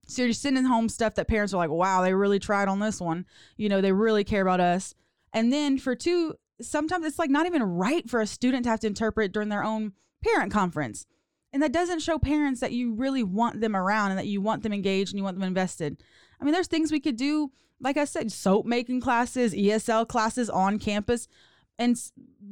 So 0.09 0.25
you're 0.25 0.33
sending 0.33 0.65
home 0.65 0.89
stuff 0.89 1.15
that 1.15 1.29
parents 1.29 1.55
are 1.55 1.59
like, 1.59 1.71
wow, 1.71 2.03
they 2.03 2.13
really 2.13 2.41
tried 2.41 2.69
on 2.69 2.81
this 2.81 3.01
one. 3.01 3.25
You 3.57 3.69
know, 3.69 3.81
they 3.81 3.93
really 3.93 4.25
care 4.25 4.43
about 4.43 4.61
us. 4.61 4.95
And 5.33 5.53
then 5.53 5.79
for 5.79 5.95
two, 5.95 6.35
sometimes 6.61 7.07
it's 7.07 7.19
like 7.19 7.31
not 7.31 7.47
even 7.47 7.63
right 7.63 8.09
for 8.11 8.21
a 8.21 8.27
student 8.27 8.65
to 8.65 8.71
have 8.71 8.81
to 8.81 8.89
interpret 8.89 9.33
during 9.33 9.49
their 9.49 9.63
own 9.63 9.93
parent 10.25 10.53
conference. 10.53 11.07
And 11.53 11.63
that 11.63 11.73
doesn't 11.73 12.01
show 12.01 12.19
parents 12.19 12.61
that 12.61 12.73
you 12.73 12.95
really 12.95 13.23
want 13.23 13.61
them 13.61 13.77
around 13.77 14.11
and 14.11 14.19
that 14.19 14.27
you 14.27 14.41
want 14.41 14.63
them 14.63 14.73
engaged 14.73 15.13
and 15.13 15.19
you 15.19 15.25
want 15.25 15.39
them 15.39 15.47
invested. 15.47 16.03
I 16.41 16.45
mean, 16.45 16.55
there's 16.55 16.67
things 16.67 16.91
we 16.91 17.01
could 17.01 17.17
do, 17.17 17.53
like 17.81 17.97
I 17.97 18.05
said, 18.05 18.33
soap 18.33 18.65
making 18.65 19.01
classes, 19.01 19.53
ESL 19.55 20.09
classes 20.09 20.49
on 20.49 20.79
campus. 20.79 21.29
And 21.79 21.97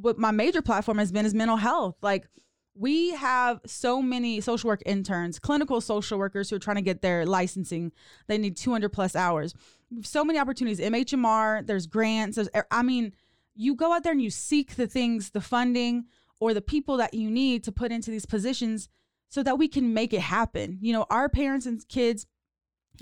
what 0.00 0.18
my 0.18 0.30
major 0.30 0.60
platform 0.60 0.98
has 0.98 1.12
been 1.12 1.24
is 1.24 1.34
mental 1.34 1.56
health. 1.56 1.96
Like, 2.02 2.26
we 2.74 3.10
have 3.10 3.60
so 3.66 4.00
many 4.00 4.40
social 4.40 4.68
work 4.68 4.82
interns, 4.86 5.38
clinical 5.38 5.80
social 5.80 6.18
workers 6.18 6.48
who 6.48 6.56
are 6.56 6.60
trying 6.60 6.76
to 6.76 6.82
get 6.82 7.02
their 7.02 7.26
licensing. 7.26 7.92
They 8.26 8.38
need 8.38 8.56
200 8.56 8.90
plus 8.90 9.16
hours. 9.16 9.54
So 10.02 10.24
many 10.24 10.38
opportunities. 10.38 10.80
MHMR, 10.80 11.66
there's 11.66 11.86
grants. 11.86 12.36
There's, 12.36 12.48
I 12.70 12.82
mean, 12.82 13.12
you 13.54 13.74
go 13.74 13.92
out 13.92 14.02
there 14.02 14.12
and 14.12 14.22
you 14.22 14.30
seek 14.30 14.76
the 14.76 14.86
things, 14.86 15.30
the 15.30 15.40
funding, 15.40 16.06
or 16.40 16.54
the 16.54 16.62
people 16.62 16.96
that 16.96 17.14
you 17.14 17.30
need 17.30 17.62
to 17.64 17.72
put 17.72 17.92
into 17.92 18.10
these 18.10 18.26
positions 18.26 18.88
so 19.28 19.42
that 19.42 19.58
we 19.58 19.68
can 19.68 19.94
make 19.94 20.12
it 20.12 20.20
happen. 20.20 20.78
You 20.80 20.92
know, 20.92 21.06
our 21.10 21.28
parents 21.28 21.66
and 21.66 21.86
kids 21.88 22.26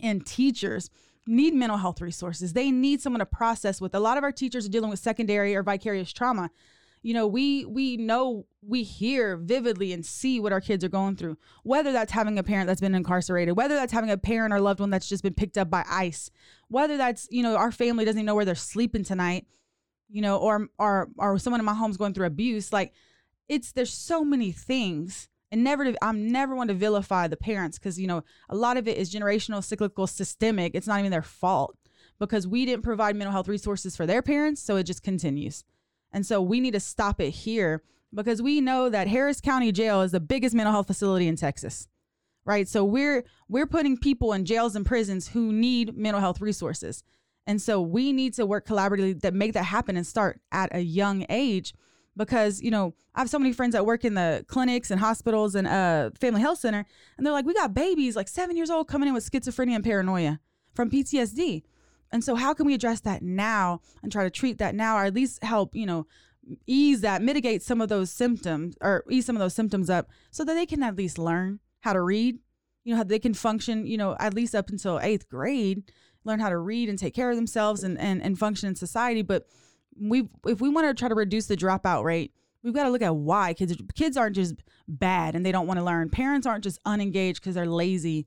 and 0.02 0.26
teachers 0.26 0.90
need 1.26 1.54
mental 1.54 1.78
health 1.78 2.00
resources. 2.00 2.52
They 2.52 2.70
need 2.70 3.00
someone 3.00 3.20
to 3.20 3.26
process 3.26 3.80
with. 3.80 3.94
A 3.94 4.00
lot 4.00 4.18
of 4.18 4.24
our 4.24 4.32
teachers 4.32 4.66
are 4.66 4.70
dealing 4.70 4.90
with 4.90 4.98
secondary 4.98 5.54
or 5.54 5.62
vicarious 5.62 6.12
trauma. 6.12 6.50
You 7.02 7.14
know, 7.14 7.28
we 7.28 7.64
we 7.64 7.96
know 7.96 8.46
we 8.60 8.82
hear 8.82 9.36
vividly 9.36 9.92
and 9.92 10.04
see 10.04 10.40
what 10.40 10.52
our 10.52 10.60
kids 10.60 10.82
are 10.82 10.88
going 10.88 11.14
through. 11.14 11.38
Whether 11.62 11.92
that's 11.92 12.10
having 12.10 12.38
a 12.38 12.42
parent 12.42 12.66
that's 12.66 12.80
been 12.80 12.94
incarcerated, 12.94 13.56
whether 13.56 13.76
that's 13.76 13.92
having 13.92 14.10
a 14.10 14.18
parent 14.18 14.52
or 14.52 14.60
loved 14.60 14.80
one 14.80 14.90
that's 14.90 15.08
just 15.08 15.22
been 15.22 15.34
picked 15.34 15.56
up 15.56 15.70
by 15.70 15.84
ICE, 15.88 16.30
whether 16.68 16.96
that's, 16.96 17.28
you 17.30 17.42
know, 17.42 17.56
our 17.56 17.70
family 17.70 18.04
doesn't 18.04 18.18
even 18.18 18.26
know 18.26 18.34
where 18.34 18.44
they're 18.44 18.56
sleeping 18.56 19.04
tonight, 19.04 19.46
you 20.08 20.20
know, 20.20 20.38
or 20.38 20.68
or 20.78 21.08
or 21.18 21.38
someone 21.38 21.60
in 21.60 21.64
my 21.64 21.74
home's 21.74 21.96
going 21.96 22.14
through 22.14 22.26
abuse. 22.26 22.72
Like 22.72 22.92
it's 23.48 23.72
there's 23.72 23.92
so 23.92 24.24
many 24.24 24.52
things 24.52 25.28
and 25.50 25.64
never 25.64 25.84
to, 25.84 26.04
i'm 26.04 26.30
never 26.30 26.54
one 26.54 26.68
to 26.68 26.74
vilify 26.74 27.26
the 27.26 27.36
parents 27.36 27.78
because 27.78 27.98
you 27.98 28.06
know 28.06 28.22
a 28.48 28.56
lot 28.56 28.76
of 28.76 28.86
it 28.86 28.96
is 28.96 29.12
generational 29.12 29.64
cyclical 29.64 30.06
systemic. 30.06 30.74
It's 30.74 30.86
not 30.86 31.00
even 31.00 31.10
their 31.10 31.22
fault 31.22 31.76
because 32.18 32.46
we 32.46 32.66
didn't 32.66 32.82
provide 32.82 33.16
mental 33.16 33.32
health 33.32 33.48
resources 33.48 33.96
for 33.96 34.06
their 34.06 34.22
parents 34.22 34.60
so 34.60 34.76
it 34.76 34.84
just 34.84 35.02
continues. 35.02 35.64
And 36.12 36.24
so 36.24 36.40
we 36.40 36.60
need 36.60 36.72
to 36.72 36.80
stop 36.80 37.20
it 37.20 37.30
here 37.30 37.82
because 38.14 38.40
we 38.40 38.62
know 38.62 38.88
that 38.88 39.06
harris 39.06 39.40
county 39.40 39.70
jail 39.70 40.00
is 40.00 40.12
the 40.12 40.20
biggest 40.20 40.54
mental 40.54 40.72
health 40.72 40.86
facility 40.86 41.28
in 41.28 41.36
texas 41.36 41.88
right? 42.48 42.66
So 42.66 42.82
we're 42.82 43.24
we're 43.48 43.66
putting 43.66 43.98
people 43.98 44.32
in 44.32 44.46
jails 44.46 44.74
and 44.74 44.84
prisons 44.84 45.28
who 45.28 45.52
need 45.52 45.96
mental 45.96 46.20
health 46.20 46.40
resources. 46.40 47.04
And 47.46 47.60
so 47.62 47.80
we 47.80 48.12
need 48.12 48.34
to 48.34 48.46
work 48.46 48.66
collaboratively 48.66 49.20
to 49.22 49.30
make 49.30 49.52
that 49.52 49.64
happen 49.64 49.96
and 49.96 50.06
start 50.06 50.40
at 50.50 50.74
a 50.74 50.80
young 50.80 51.26
age 51.28 51.74
because 52.18 52.60
you 52.60 52.70
know 52.70 52.94
I 53.14 53.20
have 53.20 53.30
so 53.30 53.38
many 53.38 53.54
friends 53.54 53.72
that 53.72 53.86
work 53.86 54.04
in 54.04 54.14
the 54.14 54.44
clinics 54.48 54.90
and 54.90 55.00
hospitals 55.00 55.54
and 55.54 55.66
uh 55.66 56.10
family 56.20 56.42
health 56.42 56.58
center, 56.58 56.84
and 57.16 57.24
they're 57.24 57.32
like, 57.32 57.46
we 57.46 57.54
got 57.54 57.72
babies 57.72 58.16
like 58.16 58.28
seven 58.28 58.56
years 58.56 58.68
old 58.68 58.88
coming 58.88 59.08
in 59.08 59.14
with 59.14 59.30
schizophrenia 59.30 59.76
and 59.76 59.84
paranoia 59.84 60.40
from 60.74 60.90
PTSD, 60.90 61.62
and 62.12 62.22
so 62.22 62.34
how 62.34 62.52
can 62.52 62.66
we 62.66 62.74
address 62.74 63.00
that 63.00 63.22
now 63.22 63.80
and 64.02 64.12
try 64.12 64.24
to 64.24 64.30
treat 64.30 64.58
that 64.58 64.74
now, 64.74 64.96
or 64.96 65.04
at 65.04 65.14
least 65.14 65.42
help 65.42 65.74
you 65.74 65.86
know 65.86 66.06
ease 66.66 67.00
that, 67.02 67.22
mitigate 67.22 67.62
some 67.62 67.80
of 67.80 67.88
those 67.88 68.10
symptoms, 68.10 68.76
or 68.80 69.04
ease 69.10 69.26
some 69.26 69.36
of 69.36 69.40
those 69.40 69.54
symptoms 69.54 69.88
up, 69.88 70.08
so 70.30 70.44
that 70.44 70.54
they 70.54 70.66
can 70.66 70.82
at 70.82 70.96
least 70.96 71.18
learn 71.18 71.60
how 71.80 71.92
to 71.92 72.00
read, 72.00 72.38
you 72.84 72.92
know, 72.92 72.96
how 72.98 73.04
they 73.04 73.18
can 73.18 73.34
function, 73.34 73.86
you 73.86 73.96
know, 73.96 74.16
at 74.18 74.34
least 74.34 74.54
up 74.54 74.70
until 74.70 74.98
eighth 75.00 75.28
grade, 75.28 75.92
learn 76.24 76.40
how 76.40 76.48
to 76.48 76.58
read 76.58 76.88
and 76.88 76.98
take 76.98 77.14
care 77.14 77.30
of 77.30 77.36
themselves 77.36 77.84
and 77.84 77.98
and, 77.98 78.22
and 78.22 78.38
function 78.38 78.68
in 78.68 78.74
society, 78.74 79.22
but 79.22 79.46
we 80.00 80.28
if 80.46 80.60
we 80.60 80.68
want 80.68 80.86
to 80.86 80.94
try 80.94 81.08
to 81.08 81.14
reduce 81.14 81.46
the 81.46 81.56
dropout 81.56 82.04
rate, 82.04 82.32
we've 82.62 82.74
got 82.74 82.84
to 82.84 82.90
look 82.90 83.02
at 83.02 83.14
why 83.14 83.54
kids 83.54 83.76
kids 83.94 84.16
aren't 84.16 84.36
just 84.36 84.54
bad 84.86 85.34
and 85.34 85.44
they 85.44 85.52
don't 85.52 85.66
want 85.66 85.78
to 85.78 85.84
learn. 85.84 86.10
Parents 86.10 86.46
aren't 86.46 86.64
just 86.64 86.78
unengaged 86.84 87.40
because 87.40 87.54
they're 87.54 87.66
lazy. 87.66 88.26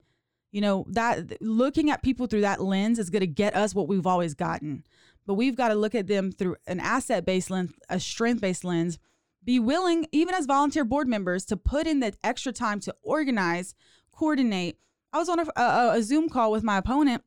You 0.52 0.62
know, 0.62 0.86
that 0.90 1.42
looking 1.42 1.90
at 1.90 2.04
people 2.04 2.28
through 2.28 2.42
that 2.42 2.62
lens 2.62 3.00
is 3.00 3.10
going 3.10 3.22
to 3.22 3.28
get 3.28 3.56
us 3.56 3.74
what 3.74 3.88
we've 3.88 4.08
always 4.08 4.34
gotten. 4.34 4.84
But 5.26 5.36
we've 5.36 5.56
got 5.56 5.70
to 5.70 5.76
look 5.76 5.96
at 5.96 6.08
them 6.08 6.32
through 6.32 6.58
an 6.68 6.80
asset 6.80 7.26
based 7.26 7.50
lens, 7.50 7.72
a 7.90 8.00
strength 8.00 8.42
based 8.42 8.64
lens. 8.64 9.00
Be 9.44 9.60
willing, 9.60 10.06
even 10.12 10.36
as 10.36 10.46
volunteer 10.46 10.84
board 10.84 11.08
members, 11.08 11.46
to 11.46 11.58
put 11.58 11.88
in 11.88 12.00
the 12.00 12.14
extra 12.24 12.52
time 12.52 12.80
to 12.82 12.94
organize, 13.02 13.74
coordinate. 14.12 14.78
I 15.14 15.18
was 15.18 15.30
on 15.30 15.40
a, 15.40 15.46
a, 15.56 15.94
a 15.96 16.04
Zoom 16.04 16.30
call 16.30 16.52
with 16.52 16.64
my 16.64 16.78
opponent 16.78 17.24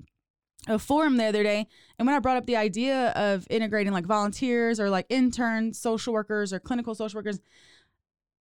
a 0.66 0.78
forum 0.78 1.16
the 1.16 1.24
other 1.24 1.42
day 1.42 1.66
and 1.98 2.06
when 2.06 2.14
i 2.14 2.18
brought 2.18 2.36
up 2.36 2.46
the 2.46 2.56
idea 2.56 3.10
of 3.10 3.46
integrating 3.50 3.92
like 3.92 4.06
volunteers 4.06 4.80
or 4.80 4.88
like 4.88 5.06
interns 5.08 5.78
social 5.78 6.12
workers 6.12 6.52
or 6.52 6.58
clinical 6.58 6.94
social 6.94 7.18
workers 7.18 7.40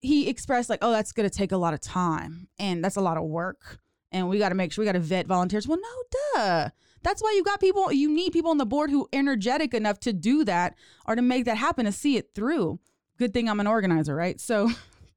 he 0.00 0.28
expressed 0.28 0.70
like 0.70 0.78
oh 0.82 0.92
that's 0.92 1.12
going 1.12 1.28
to 1.28 1.34
take 1.34 1.52
a 1.52 1.56
lot 1.56 1.74
of 1.74 1.80
time 1.80 2.48
and 2.58 2.84
that's 2.84 2.96
a 2.96 3.00
lot 3.00 3.16
of 3.16 3.24
work 3.24 3.80
and 4.14 4.28
we 4.28 4.38
got 4.38 4.50
to 4.50 4.54
make 4.54 4.72
sure 4.72 4.82
we 4.82 4.86
got 4.86 4.92
to 4.92 5.00
vet 5.00 5.26
volunteers. 5.26 5.66
Well 5.66 5.78
no 5.78 6.02
duh. 6.36 6.68
That's 7.02 7.20
why 7.20 7.34
you 7.36 7.42
got 7.42 7.60
people 7.60 7.92
you 7.92 8.08
need 8.08 8.32
people 8.32 8.50
on 8.50 8.58
the 8.58 8.64
board 8.64 8.90
who 8.90 9.08
energetic 9.12 9.74
enough 9.74 9.98
to 10.00 10.12
do 10.12 10.44
that 10.44 10.76
or 11.04 11.16
to 11.16 11.22
make 11.22 11.44
that 11.44 11.58
happen 11.58 11.84
to 11.84 11.92
see 11.92 12.16
it 12.16 12.30
through. 12.34 12.78
Good 13.18 13.34
thing 13.34 13.48
i'm 13.48 13.60
an 13.60 13.66
organizer 13.66 14.14
right? 14.14 14.40
So 14.40 14.70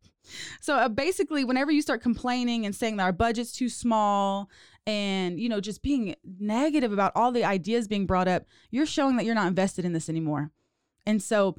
so 0.61 0.75
uh, 0.75 0.89
basically 0.89 1.45
whenever 1.45 1.71
you 1.71 1.81
start 1.81 2.01
complaining 2.01 2.65
and 2.65 2.75
saying 2.75 2.97
that 2.97 3.03
our 3.03 3.13
budget's 3.13 3.51
too 3.51 3.69
small 3.69 4.49
and 4.87 5.39
you 5.39 5.49
know 5.49 5.59
just 5.59 5.83
being 5.83 6.15
negative 6.39 6.91
about 6.91 7.11
all 7.13 7.31
the 7.31 7.43
ideas 7.43 7.87
being 7.87 8.07
brought 8.07 8.27
up 8.27 8.45
you're 8.71 8.85
showing 8.85 9.17
that 9.17 9.25
you're 9.25 9.35
not 9.35 9.47
invested 9.47 9.85
in 9.85 9.93
this 9.93 10.09
anymore 10.09 10.49
and 11.05 11.21
so 11.21 11.55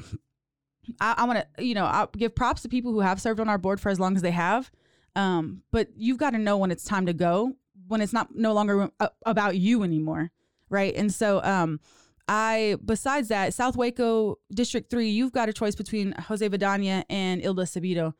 i, 1.01 1.15
I 1.19 1.25
want 1.27 1.45
to 1.57 1.65
you 1.65 1.75
know 1.75 1.85
i 1.85 2.09
give 2.17 2.35
props 2.35 2.63
to 2.63 2.69
people 2.69 2.93
who 2.93 3.01
have 3.01 3.21
served 3.21 3.39
on 3.39 3.49
our 3.49 3.59
board 3.59 3.81
for 3.81 3.91
as 3.91 4.01
long 4.01 4.17
as 4.17 4.23
they 4.23 4.33
have 4.33 4.71
um, 5.17 5.63
but 5.73 5.89
you've 5.97 6.19
got 6.19 6.31
to 6.31 6.39
know 6.39 6.57
when 6.57 6.71
it's 6.71 6.85
time 6.85 7.07
to 7.07 7.13
go 7.13 7.53
when 7.87 8.01
it's 8.01 8.13
not 8.13 8.35
no 8.35 8.53
longer 8.53 8.91
about 9.25 9.57
you 9.57 9.83
anymore 9.83 10.31
right 10.71 10.95
and 10.97 11.13
so 11.13 11.43
um, 11.43 11.81
I 12.29 12.77
besides 12.85 13.29
that, 13.29 13.55
South 13.55 13.75
Waco 13.75 14.39
District 14.53 14.91
Three, 14.91 15.09
you've 15.09 15.33
got 15.33 15.49
a 15.49 15.53
choice 15.53 15.75
between 15.75 16.13
Jose 16.13 16.47
Vidaña 16.47 17.05
and 17.09 17.43
Ilda 17.43 17.63
Sabido. 17.63 18.13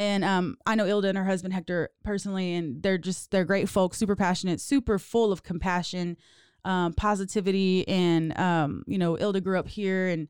And 0.00 0.24
um, 0.24 0.56
I 0.64 0.76
know 0.76 0.86
Ilda 0.86 1.08
and 1.08 1.18
her 1.18 1.26
husband 1.26 1.52
Hector 1.52 1.90
personally, 2.02 2.54
and 2.54 2.82
they're 2.82 2.96
just 2.96 3.30
they're 3.30 3.44
great 3.44 3.68
folks, 3.68 3.98
super 3.98 4.16
passionate, 4.16 4.58
super 4.58 4.98
full 4.98 5.30
of 5.30 5.42
compassion, 5.42 6.16
um, 6.64 6.94
positivity, 6.94 7.86
and 7.86 8.36
um, 8.38 8.82
you 8.86 8.96
know, 8.96 9.18
Ilda 9.18 9.42
grew 9.42 9.58
up 9.58 9.68
here 9.68 10.08
and 10.08 10.28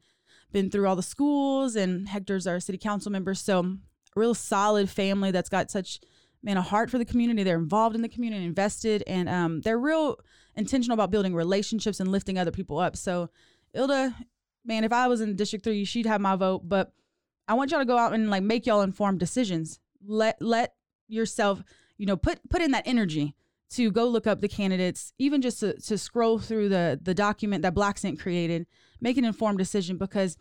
been 0.50 0.72
through 0.72 0.88
all 0.88 0.96
the 0.96 1.04
schools, 1.04 1.76
and 1.76 2.08
Hector's 2.08 2.48
our 2.48 2.58
city 2.58 2.78
council 2.78 3.12
member, 3.12 3.32
so 3.32 3.76
real 4.16 4.34
solid 4.34 4.90
family 4.90 5.30
that's 5.30 5.48
got 5.48 5.70
such 5.70 6.00
man 6.42 6.56
a 6.56 6.62
heart 6.62 6.90
for 6.90 6.98
the 6.98 7.04
community. 7.04 7.44
They're 7.44 7.56
involved 7.56 7.94
in 7.94 8.02
the 8.02 8.08
community, 8.08 8.44
invested, 8.44 9.04
and 9.06 9.28
um, 9.28 9.60
they're 9.60 9.78
real 9.78 10.18
intentional 10.56 10.94
about 10.94 11.12
building 11.12 11.32
relationships 11.32 12.00
and 12.00 12.10
lifting 12.10 12.40
other 12.40 12.50
people 12.50 12.80
up. 12.80 12.96
So, 12.96 13.30
Ilda, 13.72 14.16
man, 14.64 14.82
if 14.82 14.92
I 14.92 15.06
was 15.06 15.20
in 15.20 15.36
District 15.36 15.64
Three, 15.64 15.84
she'd 15.84 16.06
have 16.06 16.20
my 16.20 16.34
vote, 16.34 16.68
but 16.68 16.92
I 17.50 17.54
want 17.54 17.72
y'all 17.72 17.80
to 17.80 17.84
go 17.84 17.98
out 17.98 18.12
and 18.12 18.30
like 18.30 18.44
make 18.44 18.64
y'all 18.64 18.82
informed 18.82 19.18
decisions. 19.18 19.80
Let 20.06 20.40
let 20.40 20.74
yourself, 21.08 21.64
you 21.98 22.06
know, 22.06 22.16
put 22.16 22.38
put 22.48 22.62
in 22.62 22.70
that 22.70 22.86
energy 22.86 23.34
to 23.70 23.90
go 23.90 24.06
look 24.06 24.28
up 24.28 24.40
the 24.40 24.46
candidates, 24.46 25.12
even 25.18 25.42
just 25.42 25.58
to, 25.58 25.72
to 25.80 25.98
scroll 25.98 26.38
through 26.38 26.68
the 26.68 27.00
the 27.02 27.12
document 27.12 27.62
that 27.62 27.74
Black 27.74 27.98
Scent 27.98 28.20
created, 28.20 28.68
make 29.00 29.16
an 29.16 29.24
informed 29.24 29.58
decision 29.58 29.96
because 29.96 30.36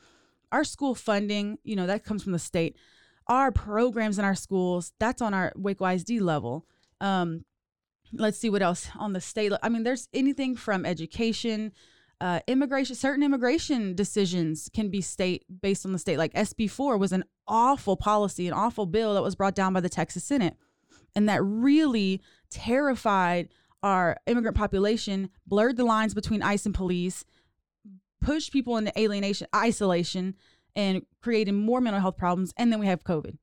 our 0.52 0.64
school 0.64 0.94
funding, 0.94 1.58
you 1.64 1.76
know, 1.76 1.88
that 1.88 2.04
comes 2.04 2.22
from 2.22 2.32
the 2.32 2.40
state. 2.40 2.78
Our 3.26 3.52
programs 3.52 4.20
in 4.20 4.26
our 4.26 4.36
schools, 4.36 4.94
that's 5.00 5.20
on 5.20 5.34
our 5.34 5.52
Waco 5.56 5.88
ISD 5.88 6.12
level. 6.22 6.68
Um, 7.02 7.44
let's 8.14 8.38
see 8.38 8.52
what 8.52 8.62
else 8.62 8.88
on 8.96 9.14
the 9.14 9.22
state. 9.22 9.52
I 9.64 9.70
mean, 9.70 9.82
there's 9.82 10.10
anything 10.14 10.56
from 10.56 10.86
education 10.86 11.72
uh, 12.22 12.40
immigration, 12.48 12.96
certain 12.96 13.24
immigration 13.24 13.96
decisions 13.96 14.70
can 14.74 14.90
be 14.90 15.02
state 15.02 15.46
based 15.62 15.86
on 15.86 15.94
the 15.94 16.00
state. 16.00 16.18
Like 16.18 16.34
SB 16.34 16.70
4 16.70 16.98
was 16.98 17.12
an 17.12 17.24
awful 17.48 17.96
policy, 17.96 18.48
an 18.48 18.54
awful 18.54 18.86
bill 18.86 19.14
that 19.14 19.24
was 19.24 19.36
brought 19.36 19.56
down 19.56 19.74
by 19.74 19.80
the 19.80 19.90
Texas 19.90 20.24
Senate. 20.24 20.56
And 21.16 21.28
that 21.30 21.42
really 21.44 22.22
terrified 22.50 23.50
our 23.82 24.18
immigrant 24.28 24.58
population, 24.58 25.30
blurred 25.48 25.78
the 25.78 25.86
lines 25.86 26.14
between 26.14 26.44
ICE 26.44 26.66
and 26.66 26.76
police, 26.76 27.24
pushed 28.22 28.52
people 28.52 28.76
into 28.78 28.98
alienation, 29.00 29.48
isolation, 29.56 30.36
and 30.76 31.04
created 31.22 31.54
more 31.54 31.80
mental 31.80 32.02
health 32.02 32.18
problems. 32.18 32.54
And 32.58 32.72
then 32.72 32.80
we 32.80 32.88
have 32.88 33.04
COVID. 33.04 33.38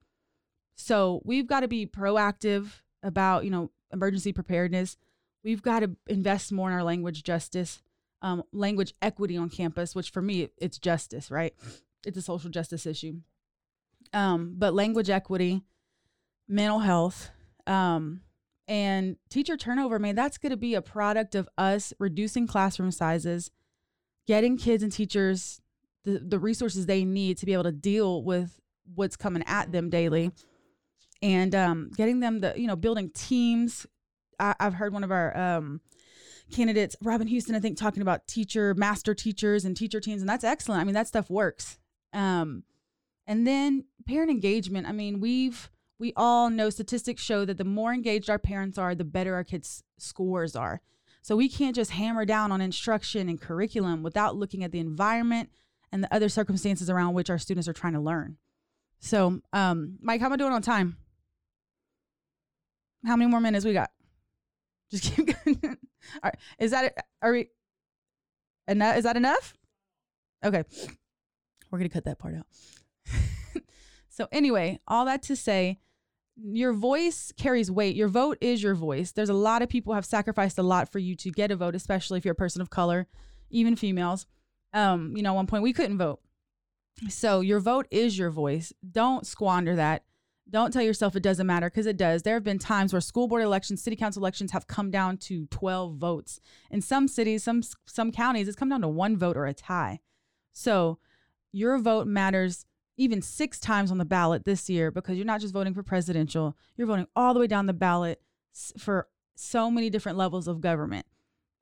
So 0.77 1.23
we've 1.25 1.47
got 1.47 1.61
to 1.61 1.69
be 1.69 1.87
proactive 1.87 2.83
about 3.03 3.45
you 3.45 3.51
know 3.51 3.71
emergency 3.93 4.33
preparedness, 4.33 4.97
we've 5.43 5.63
got 5.63 5.81
to 5.81 5.97
invest 6.09 6.53
more 6.53 6.69
in 6.69 6.75
our 6.75 6.83
language 6.83 7.23
justice, 7.23 7.83
um, 8.23 8.43
language 8.53 8.95
equity 9.03 9.37
on 9.37 9.49
campus. 9.49 9.95
Which 9.95 10.11
for 10.11 10.23
me, 10.23 10.49
it's 10.59 10.79
justice, 10.79 11.31
right? 11.31 11.55
It's 12.05 12.17
a 12.17 12.23
social 12.23 12.51
justice 12.51 12.87
issue. 12.87 13.21
Um, 14.13 14.55
but 14.57 14.75
language 14.75 15.11
equity, 15.11 15.63
mental 16.49 16.79
health, 16.79 17.31
um, 17.67 18.21
and 18.69 19.17
teacher 19.29 19.57
turnover, 19.57 19.99
man, 19.99 20.15
that's 20.15 20.39
going 20.39 20.51
to 20.51 20.57
be 20.57 20.75
a 20.75 20.83
product 20.83 21.35
of 21.35 21.49
us 21.57 21.93
reducing 21.99 22.47
classroom 22.47 22.91
sizes, 22.91 23.51
getting 24.27 24.57
kids 24.57 24.83
and 24.83 24.93
teachers 24.93 25.61
the, 26.05 26.21
the 26.21 26.39
resources 26.39 26.87
they 26.87 27.05
need 27.05 27.37
to 27.39 27.47
be 27.47 27.53
able 27.53 27.65
to 27.65 27.73
deal 27.73 28.23
with 28.23 28.61
what's 28.95 29.17
coming 29.17 29.43
at 29.47 29.73
them 29.73 29.91
daily 29.91 30.31
and 31.21 31.55
um, 31.55 31.91
getting 31.97 32.21
them 32.21 32.41
the, 32.41 32.55
you 32.57 32.67
know, 32.67 32.77
building 32.77 33.11
teams. 33.11 33.87
I, 34.39 34.55
have 34.61 34.75
heard 34.75 34.93
one 34.93 35.05
of 35.05 35.11
our 35.11 35.37
um, 35.37 35.81
candidates, 36.51 36.97
Robin 37.03 37.27
Houston, 37.27 37.55
I 37.55 37.61
think, 37.61 37.77
talking 37.77 38.03
about 38.03 38.27
teacher, 38.27 38.75
master 38.75 39.15
teachers 39.15 39.65
and 39.65 39.77
teacher 39.77 40.01
teams, 40.01 40.23
and 40.23 40.29
that's 40.29 40.45
excellent. 40.45 40.81
I 40.81 40.85
mean, 40.85 40.95
that 40.95 41.09
stuff 41.09 41.29
works. 41.31 41.79
Um, 42.13 42.65
and 43.27 43.47
then 43.47 43.85
parent 44.07 44.31
engagement. 44.31 44.87
I 44.87 44.93
mean, 44.93 45.21
we've 45.21 45.71
we 45.99 46.13
all 46.15 46.51
know 46.51 46.71
statistics 46.71 47.23
show 47.23 47.45
that 47.45 47.57
the 47.57 47.65
more 47.65 47.93
engaged 47.93 48.29
our 48.29 48.39
parents 48.39 48.77
are, 48.79 48.95
the 48.95 49.05
better 49.05 49.35
our 49.35 49.45
kids' 49.45 49.83
scores 49.99 50.55
are. 50.55 50.81
So 51.23 51.35
we 51.35 51.49
can't 51.49 51.75
just 51.75 51.93
hammer 51.93 52.25
down 52.25 52.53
on 52.53 52.61
instruction 52.61 53.29
and 53.29 53.41
curriculum 53.41 54.03
without 54.03 54.37
looking 54.37 54.63
at 54.63 54.73
the 54.73 54.79
environment 54.79 55.51
and 55.91 56.05
the 56.05 56.15
other 56.15 56.29
circumstances 56.29 56.91
around 56.91 57.15
which 57.15 57.31
our 57.31 57.39
students 57.39 57.67
are 57.67 57.73
trying 57.73 57.95
to 57.95 58.01
learn. 58.01 58.37
So, 59.01 59.41
um, 59.53 59.99
Mike, 60.01 60.21
how 60.21 60.27
am 60.27 60.35
I 60.35 60.37
doing 60.37 60.53
on 60.53 60.63
time? 60.63 60.99
How 63.05 63.17
many 63.17 63.31
more 63.31 63.41
minutes 63.41 63.65
we 63.65 63.73
got? 63.73 63.91
Just 64.91 65.05
keep 65.17 65.35
going. 65.45 65.79
Is 66.59 66.71
that? 66.71 66.95
Are 67.23 67.33
we 67.33 67.49
enough? 68.69 68.97
Is 68.97 69.05
that 69.05 69.17
enough? 69.17 69.55
Okay. 70.45 70.65
We're 71.71 71.81
to 71.81 71.89
cut 71.89 72.05
that 72.05 72.19
part 72.19 72.35
out. 72.35 72.47
so, 74.09 74.29
anyway, 74.31 74.81
all 74.87 75.05
that 75.05 75.23
to 75.25 75.37
say, 75.37 75.81
your 76.37 76.73
voice 76.73 77.33
carries 77.37 77.71
weight. 77.71 77.97
Your 77.97 78.09
vote 78.09 78.39
is 78.41 78.63
your 78.63 78.75
voice. 78.75 79.13
There's 79.13 79.29
a 79.29 79.35
lot 79.35 79.63
of 79.63 79.69
people 79.69 79.95
have 79.95 80.05
sacrificed 80.05 80.59
a 80.59 80.63
lot 80.63 80.91
for 80.91 80.99
you 80.99 81.15
to 81.17 81.31
get 81.31 81.51
a 81.51 81.57
vote, 81.57 81.75
especially 81.75 82.19
if 82.19 82.25
you're 82.25 82.33
a 82.33 82.37
person 82.37 82.61
of 82.61 82.71
color, 82.71 83.07
even 83.51 83.77
females. 83.77 84.27
Um, 84.73 85.17
you 85.17 85.23
know, 85.23 85.31
at 85.31 85.37
one 85.37 85.47
point 85.47 85.63
we 85.63 85.73
couldn't 85.73 85.99
vote. 85.99 86.21
So 87.09 87.41
your 87.41 87.61
vote 87.61 87.87
is 87.91 88.19
your 88.19 88.31
voice. 88.31 88.73
Don't 88.91 89.27
squander 89.27 89.77
that. 89.77 90.05
Don't 90.49 90.73
tell 90.73 90.83
yourself 90.83 91.17
it 91.17 91.23
doesn't 91.23 91.47
matter 91.47 91.69
because 91.69 91.87
it 91.87 91.97
does. 91.97 92.23
There 92.23 92.35
have 92.35 92.45
been 92.45 92.59
times 92.59 92.93
where 92.93 93.01
school 93.01 93.27
board 93.27 93.43
elections, 93.43 93.83
city 93.83 93.97
council 93.97 94.23
elections 94.23 94.53
have 94.53 94.69
come 94.69 94.91
down 94.91 95.17
to 95.19 95.47
12 95.47 95.97
votes. 95.97 96.41
In 96.71 96.81
some 96.81 97.09
cities, 97.09 97.43
some 97.43 97.63
some 97.87 98.13
counties, 98.13 98.47
it's 98.47 98.57
come 98.57 98.69
down 98.69 98.83
to 98.83 98.89
one 98.89 99.17
vote 99.17 99.37
or 99.37 99.47
a 99.47 99.55
tie. 99.55 100.01
So 100.53 100.99
your 101.53 101.79
vote 101.79 102.07
matters 102.07 102.65
even 102.97 103.21
six 103.23 103.59
times 103.59 103.91
on 103.91 103.99
the 103.99 104.05
ballot 104.05 104.45
this 104.45 104.71
year 104.71 104.91
because 104.91 105.17
you're 105.17 105.27
not 105.27 105.41
just 105.41 105.53
voting 105.53 105.75
for 105.75 105.83
presidential, 105.83 106.57
you're 106.77 106.87
voting 106.87 107.07
all 107.15 107.35
the 107.35 107.41
way 107.41 107.47
down 107.47 107.67
the 107.67 107.73
ballot 107.73 108.21
for 108.79 109.09
so 109.35 109.71
many 109.71 109.91
different 109.91 110.17
levels 110.17 110.49
of 110.49 110.61
government. 110.61 111.07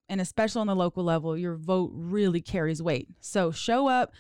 And 0.09 0.21
especially 0.21 0.61
on 0.61 0.67
the 0.67 0.77
local 0.77 1.03
level, 1.03 1.37
your 1.37 1.57
vote 1.57 1.91
really 1.95 2.41
carries 2.41 2.83
weight. 2.83 3.09
So 3.21 3.51
show 3.51 3.89
up, 3.89 4.13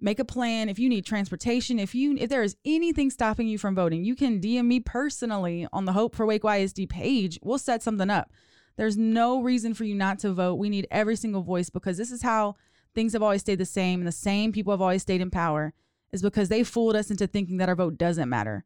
make 0.00 0.18
a 0.18 0.24
plan. 0.24 0.68
If 0.68 0.78
you 0.78 0.88
need 0.88 1.06
transportation, 1.06 1.78
if 1.78 1.94
you 1.94 2.16
if 2.18 2.28
there 2.28 2.42
is 2.42 2.56
anything 2.64 3.10
stopping 3.10 3.48
you 3.48 3.58
from 3.58 3.74
voting, 3.74 4.04
you 4.04 4.14
can 4.14 4.40
DM 4.40 4.66
me 4.66 4.80
personally 4.80 5.66
on 5.72 5.84
the 5.84 5.92
Hope 5.92 6.14
for 6.14 6.26
Waco 6.26 6.48
ISD 6.48 6.88
page. 6.88 7.38
We'll 7.42 7.58
set 7.58 7.82
something 7.82 8.10
up. 8.10 8.30
There's 8.76 8.96
no 8.96 9.40
reason 9.40 9.72
for 9.74 9.84
you 9.84 9.94
not 9.94 10.18
to 10.20 10.32
vote. 10.32 10.56
We 10.56 10.68
need 10.68 10.86
every 10.90 11.16
single 11.16 11.42
voice 11.42 11.70
because 11.70 11.96
this 11.96 12.10
is 12.10 12.22
how 12.22 12.56
things 12.94 13.14
have 13.14 13.22
always 13.22 13.40
stayed 13.40 13.58
the 13.58 13.64
same 13.64 14.00
and 14.00 14.06
the 14.06 14.12
same 14.12 14.52
people 14.52 14.72
have 14.72 14.82
always 14.82 15.02
stayed 15.02 15.20
in 15.20 15.30
power 15.30 15.72
is 16.12 16.22
because 16.22 16.48
they 16.48 16.62
fooled 16.62 16.96
us 16.96 17.10
into 17.10 17.26
thinking 17.26 17.56
that 17.56 17.68
our 17.68 17.74
vote 17.74 17.98
doesn't 17.98 18.28
matter, 18.28 18.64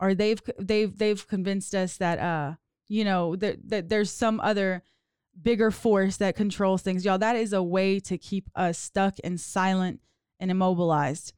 or 0.00 0.14
they've 0.14 0.40
they've 0.58 0.96
they've 0.98 1.26
convinced 1.28 1.74
us 1.74 1.96
that 1.96 2.18
uh 2.18 2.54
you 2.88 3.04
know 3.04 3.36
that, 3.36 3.68
that 3.68 3.88
there's 3.88 4.10
some 4.10 4.40
other 4.40 4.82
bigger 5.40 5.70
force 5.70 6.18
that 6.18 6.36
controls 6.36 6.82
things, 6.82 7.04
y'all. 7.04 7.18
That 7.18 7.36
is 7.36 7.52
a 7.52 7.62
way 7.62 8.00
to 8.00 8.18
keep 8.18 8.50
us 8.54 8.78
stuck 8.78 9.16
and 9.24 9.40
silent 9.40 10.00
and 10.42 10.50
immobilized. 10.50 11.32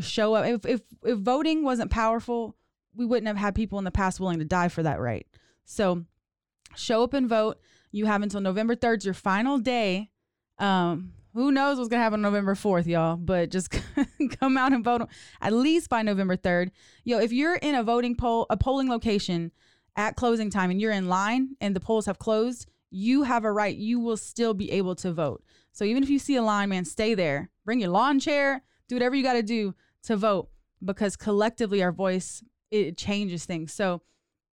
Show 0.00 0.34
up. 0.34 0.44
If 0.44 0.66
if 0.66 0.80
if 1.04 1.18
voting 1.18 1.64
wasn't 1.64 1.90
powerful, 1.90 2.56
we 2.94 3.06
wouldn't 3.06 3.28
have 3.28 3.36
had 3.36 3.54
people 3.54 3.78
in 3.78 3.84
the 3.84 3.90
past 3.90 4.20
willing 4.20 4.40
to 4.40 4.44
die 4.44 4.68
for 4.68 4.82
that 4.82 5.00
right. 5.00 5.26
So 5.64 6.04
show 6.76 7.02
up 7.02 7.14
and 7.14 7.28
vote. 7.28 7.58
You 7.92 8.06
have 8.06 8.22
until 8.22 8.40
November 8.40 8.76
3rd, 8.76 9.04
your 9.04 9.14
final 9.14 9.58
day. 9.58 10.10
Um, 10.58 11.14
who 11.34 11.50
knows 11.50 11.78
what's 11.78 11.88
gonna 11.88 12.02
happen 12.02 12.24
on 12.24 12.32
November 12.32 12.54
4th, 12.54 12.86
y'all? 12.86 13.16
But 13.16 13.50
just 13.50 13.74
come 14.40 14.56
out 14.56 14.72
and 14.72 14.84
vote 14.84 15.08
at 15.40 15.52
least 15.52 15.88
by 15.88 16.02
November 16.02 16.36
3rd. 16.36 16.70
Yo, 17.04 17.18
if 17.18 17.32
you're 17.32 17.56
in 17.56 17.74
a 17.74 17.82
voting 17.82 18.14
poll, 18.14 18.46
a 18.50 18.56
polling 18.56 18.88
location 18.88 19.50
at 19.96 20.16
closing 20.16 20.50
time 20.50 20.70
and 20.70 20.80
you're 20.80 20.92
in 20.92 21.08
line 21.08 21.56
and 21.60 21.74
the 21.74 21.80
polls 21.80 22.06
have 22.06 22.18
closed, 22.18 22.66
you 22.90 23.22
have 23.22 23.44
a 23.44 23.52
right. 23.52 23.76
You 23.76 24.00
will 24.00 24.16
still 24.16 24.54
be 24.54 24.70
able 24.72 24.94
to 24.96 25.12
vote. 25.12 25.42
So 25.72 25.84
even 25.84 26.02
if 26.02 26.10
you 26.10 26.18
see 26.18 26.36
a 26.36 26.42
line, 26.42 26.68
man, 26.68 26.84
stay 26.84 27.14
there. 27.14 27.50
Bring 27.64 27.80
your 27.80 27.90
lawn 27.90 28.18
chair, 28.18 28.62
do 28.88 28.94
whatever 28.94 29.14
you 29.14 29.22
gotta 29.22 29.42
do 29.42 29.74
to 30.04 30.16
vote 30.16 30.48
because 30.84 31.16
collectively 31.16 31.82
our 31.82 31.92
voice 31.92 32.42
it 32.70 32.96
changes 32.96 33.44
things. 33.44 33.72
So 33.72 34.02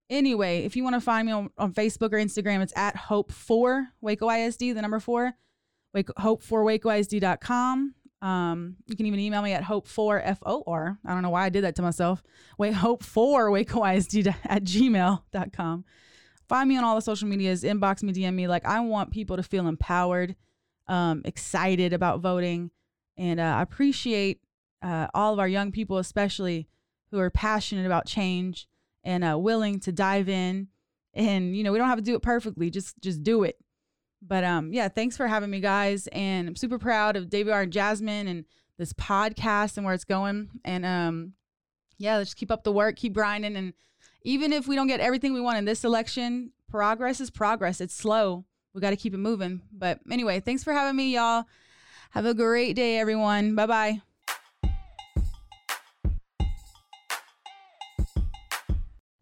anyway, 0.10 0.64
if 0.64 0.76
you 0.76 0.84
want 0.84 0.96
to 0.96 1.02
find 1.02 1.26
me 1.26 1.32
on, 1.32 1.50
on 1.58 1.74
Facebook 1.74 2.14
or 2.14 2.18
Instagram, 2.18 2.62
it's 2.62 2.74
at 2.76 2.96
Hope 2.96 3.32
for 3.32 3.88
Waco 4.02 4.30
ISD, 4.30 4.60
the 4.60 4.82
number 4.82 5.00
four 5.00 5.34
Wake, 5.94 6.10
hope 6.18 6.44
for 6.44 6.64
wacoisd.com. 6.64 7.96
Um, 8.22 8.76
you 8.88 8.96
can 8.96 9.06
even 9.06 9.20
email 9.20 9.42
me 9.42 9.54
at 9.54 9.64
hope 9.64 9.88
for 9.88 10.20
F 10.22 10.40
O 10.46 10.64
R. 10.68 10.98
I 11.06 11.14
don't 11.14 11.22
know 11.22 11.30
why 11.30 11.46
I 11.46 11.50
did 11.50 11.64
that 11.64 11.76
to 11.78 11.82
myself. 11.82 12.24
Wait, 12.58 12.74
hope 12.74 13.04
for 13.04 13.50
wacoisd 13.50 14.36
at 14.46 14.64
gmail.com. 14.64 15.86
Find 16.48 16.70
me 16.70 16.78
on 16.78 16.84
all 16.84 16.96
the 16.96 17.02
social 17.02 17.28
medias, 17.28 17.64
inbox 17.64 18.04
me, 18.04 18.14
DM 18.14 18.34
me. 18.34 18.48
Like, 18.48 18.66
I 18.66 18.80
want 18.80 19.12
people 19.12 19.36
to 19.36 19.44
feel 19.44 19.68
empowered, 19.68 20.36
um, 20.88 21.22
excited 21.26 21.94
about 21.94 22.22
voting. 22.22 22.72
And 23.18 23.40
uh, 23.40 23.56
I 23.58 23.62
appreciate 23.62 24.42
uh, 24.82 25.08
all 25.14 25.34
of 25.34 25.40
our 25.40 25.48
young 25.48 25.72
people, 25.72 25.98
especially 25.98 26.68
who 27.12 27.20
are 27.20 27.30
passionate 27.30 27.86
about 27.86 28.06
change 28.06 28.68
and 29.04 29.24
uh, 29.24 29.38
willing 29.38 29.80
to 29.82 29.92
dive 29.92 30.30
in. 30.30 30.68
And, 31.14 31.56
you 31.56 31.64
know, 31.64 31.72
we 31.72 31.78
don't 31.78 31.90
have 31.90 31.98
to 31.98 32.04
do 32.04 32.16
it 32.16 32.22
perfectly, 32.22 32.70
just 32.70 33.00
just 33.02 33.24
do 33.24 33.44
it. 33.44 33.58
But 34.22 34.44
um, 34.44 34.74
yeah, 34.74 34.88
thanks 34.88 35.18
for 35.18 35.28
having 35.28 35.50
me, 35.50 35.60
guys. 35.60 36.08
And 36.08 36.48
I'm 36.48 36.56
super 36.56 36.80
proud 36.80 37.16
of 37.16 37.30
David 37.30 37.54
R. 37.54 37.62
and 37.62 37.74
Jasmine 37.74 38.28
and 38.28 38.46
this 38.78 38.94
podcast 38.94 39.78
and 39.78 39.86
where 39.86 39.96
it's 39.96 40.04
going. 40.04 40.50
And 40.64 40.86
um, 40.86 41.34
yeah, 41.98 42.18
let's 42.18 42.34
keep 42.34 42.52
up 42.52 42.64
the 42.64 42.72
work, 42.72 42.96
keep 42.96 43.14
grinding. 43.14 43.56
And 43.56 43.74
even 44.28 44.52
if 44.52 44.68
we 44.68 44.76
don't 44.76 44.88
get 44.88 45.00
everything 45.00 45.34
we 45.34 45.40
want 45.40 45.58
in 45.58 45.64
this 45.64 45.86
election, 45.86 46.52
progress 46.70 47.22
is 47.22 47.30
progress. 47.30 47.80
It's 47.80 47.96
slow. 47.96 48.44
We 48.74 48.82
got 48.82 48.90
to 48.90 48.98
keep 48.98 49.14
it 49.14 49.20
moving. 49.20 49.62
But 49.72 50.02
anyway, 50.12 50.42
thanks 50.42 50.66
for 50.66 50.74
having 50.74 50.98
me, 50.98 51.16
y'all. 51.16 51.46
Have 52.12 52.26
a 52.26 52.34
great 52.34 52.74
day, 52.76 52.98
everyone. 53.00 53.56
Bye 53.56 53.68
bye. 53.68 54.02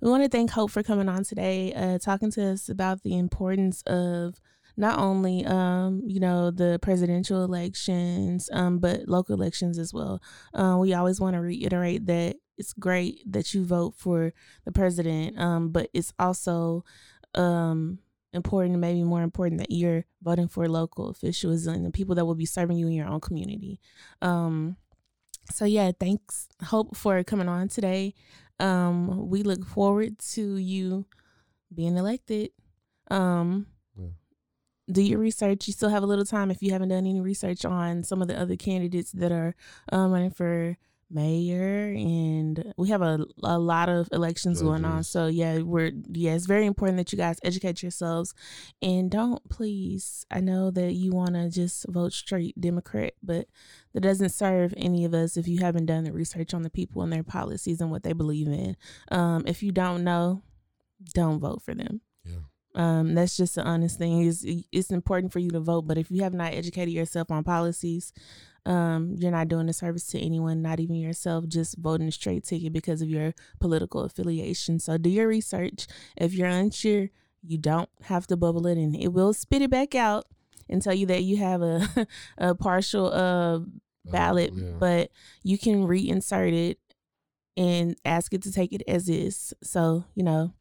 We 0.02 0.10
want 0.10 0.24
to 0.24 0.30
thank 0.30 0.50
Hope 0.50 0.72
for 0.72 0.82
coming 0.82 1.08
on 1.08 1.24
today, 1.24 1.72
uh, 1.74 2.00
talking 2.00 2.32
to 2.32 2.44
us 2.44 2.68
about 2.68 3.04
the 3.04 3.16
importance 3.16 3.84
of 3.84 4.42
not 4.76 4.98
only 4.98 5.46
um, 5.46 6.02
you 6.08 6.20
know 6.20 6.50
the 6.50 6.80
presidential 6.82 7.44
elections, 7.44 8.50
um, 8.52 8.80
but 8.80 9.08
local 9.08 9.36
elections 9.36 9.78
as 9.78 9.94
well. 9.94 10.20
Uh, 10.54 10.78
we 10.80 10.96
always 10.96 11.20
want 11.20 11.36
to 11.36 11.42
reiterate 11.42 12.08
that 12.08 12.38
it's 12.58 12.74
great 12.74 13.22
that 13.32 13.54
you 13.54 13.64
vote 13.64 13.96
for 13.96 14.34
the 14.66 14.72
president, 14.72 15.38
um, 15.40 15.70
but 15.70 15.90
it's 15.94 16.14
also 16.20 16.84
um, 17.34 18.00
important, 18.34 18.80
maybe 18.80 19.04
more 19.04 19.22
important, 19.22 19.60
that 19.60 19.72
you're 19.72 20.06
voting 20.22 20.48
for 20.48 20.68
local 20.68 21.10
officials 21.10 21.68
and 21.68 21.86
the 21.86 21.92
people 21.92 22.16
that 22.16 22.26
will 22.26 22.36
be 22.36 22.46
serving 22.46 22.78
you 22.78 22.88
in 22.88 22.94
your 22.94 23.08
own 23.08 23.20
community. 23.20 23.80
Um, 24.22 24.78
so 25.52 25.66
yeah, 25.66 25.92
thanks 26.00 26.48
Hope 26.64 26.96
for 26.96 27.24
coming 27.24 27.50
on 27.50 27.68
today. 27.68 28.14
Um, 28.60 29.30
we 29.30 29.44
look 29.44 29.66
forward 29.66 30.20
to 30.34 30.58
you 30.58 31.06
being 31.74 31.98
elected. 31.98 32.52
Um, 33.12 33.68
do 34.92 35.02
your 35.02 35.20
research. 35.20 35.68
You 35.68 35.74
still 35.74 35.90
have 35.90 36.04
a 36.04 36.08
little 36.08 36.26
time 36.26 36.52
if 36.52 36.62
you 36.62 36.72
haven't 36.72 36.90
done 36.90 37.00
any 37.00 37.20
research 37.20 37.66
on 37.66 38.04
some 38.04 38.22
of 38.22 38.28
the 38.28 38.40
other 38.40 38.56
candidates 38.56 39.12
that 39.14 39.32
are 39.32 39.56
um, 39.92 40.12
running 40.12 40.32
for 40.32 40.78
mayor 41.10 41.94
and 41.96 42.74
we 42.78 42.90
have 42.90 43.02
a, 43.02 43.26
a 43.44 43.60
lot 43.60 43.90
of 43.90 44.10
elections 44.12 44.58
Judges. 44.58 44.68
going 44.68 44.86
on 44.86 45.04
so 45.04 45.28
yeah 45.28 45.60
we're 45.60 45.92
yeah 46.12 46.34
it's 46.34 46.48
very 46.48 46.66
important 46.66 46.98
that 46.98 47.12
you 47.12 47.18
guys 47.18 47.40
educate 47.44 47.84
yourselves 47.84 48.34
and 48.82 49.12
don't 49.12 49.48
please 49.50 50.26
i 50.32 50.40
know 50.40 50.72
that 50.72 50.94
you 50.94 51.12
want 51.12 51.36
to 51.36 51.50
just 51.50 51.86
vote 51.90 52.12
straight 52.12 52.60
democrat 52.60 53.14
but 53.22 53.48
that 53.94 54.02
doesn't 54.02 54.30
serve 54.30 54.74
any 54.78 55.06
of 55.06 55.14
us 55.14 55.38
if 55.38 55.48
you 55.48 55.60
haven't 55.60 55.86
done 55.86 56.04
the 56.04 56.12
research 56.12 56.54
on 56.54 56.64
the 56.64 56.70
people 56.70 57.02
and 57.02 57.14
their 57.14 57.24
policies 57.24 57.80
and 57.80 57.92
what 57.92 58.04
they 58.04 58.14
believe 58.14 58.48
in 58.48 58.76
um, 59.12 59.44
if 59.46 59.62
you 59.62 59.72
don't 59.72 60.04
know 60.04 60.42
don't 61.14 61.40
vote 61.40 61.62
for 61.62 61.74
them. 61.74 62.02
Yeah. 62.24 62.38
Um, 62.76 63.16
that's 63.16 63.38
just 63.38 63.56
the 63.56 63.64
honest 63.64 63.98
thing. 63.98 64.22
Is 64.22 64.46
it's 64.72 64.92
important 64.92 65.32
for 65.32 65.40
you 65.40 65.50
to 65.52 65.60
vote, 65.60 65.84
but 65.84 65.98
if 65.98 66.12
you 66.12 66.24
have 66.24 66.34
not 66.34 66.54
educated 66.54 66.94
yourself 66.94 67.32
on 67.32 67.44
policies, 67.44 68.12
um, 68.66 69.16
you're 69.18 69.32
not 69.32 69.48
doing 69.48 69.70
a 69.70 69.74
service 69.74 70.08
to 70.08 70.20
anyone, 70.20 70.62
not 70.62 70.80
even 70.80 70.96
yourself. 70.96 71.48
Just 71.48 71.78
voting 71.78 72.08
a 72.08 72.12
straight 72.12 72.44
ticket 72.44 72.74
because 72.74 73.02
of 73.02 73.10
your 73.10 73.34
political 73.60 74.02
affiliation. 74.02 74.80
So 74.80 74.98
do 74.98 75.10
your 75.10 75.28
research. 75.28 75.88
If 76.18 76.34
you're 76.34 76.48
unsure, 76.48 77.10
you 77.44 77.58
don't 77.58 77.90
have 78.04 78.28
to 78.28 78.38
bubble 78.38 78.66
it, 78.68 78.78
and 78.78 78.96
it 78.96 79.10
will 79.10 79.34
spit 79.34 79.62
it 79.62 79.70
back 79.70 79.94
out 79.94 80.26
and 80.68 80.82
tell 80.82 80.94
you 80.94 81.06
that 81.08 81.24
you 81.24 81.38
have 81.38 81.62
a 81.62 82.08
a 82.38 82.56
partial 82.56 83.12
uh 83.14 83.60
ballot, 84.12 84.52
yeah. 84.54 84.72
but 84.80 85.12
you 85.44 85.58
can 85.58 85.88
reinsert 85.88 86.54
it 86.54 86.80
and 87.58 87.96
ask 88.06 88.34
it 88.34 88.42
to 88.44 88.52
take 88.52 88.74
it 88.74 88.84
as 88.88 89.10
is. 89.10 89.54
So, 89.64 90.06
you 90.16 90.24
know, 90.24 90.54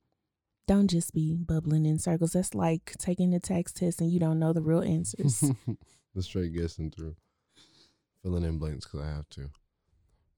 don't 0.66 0.88
just 0.88 1.12
be 1.12 1.34
bubbling 1.34 1.86
in 1.86 1.98
circles. 1.98 2.32
That's 2.32 2.54
like 2.54 2.94
taking 2.98 3.30
the 3.30 3.40
tax 3.40 3.72
test 3.72 4.00
and 4.00 4.10
you 4.10 4.18
don't 4.18 4.38
know 4.38 4.52
the 4.52 4.62
real 4.62 4.82
answers. 4.82 5.44
the 6.14 6.22
straight 6.22 6.54
guessing 6.54 6.90
through, 6.90 7.16
filling 8.24 8.44
in 8.44 8.58
blanks 8.58 8.86
because 8.86 9.00
I 9.00 9.08
have 9.08 9.28
to. 9.30 9.50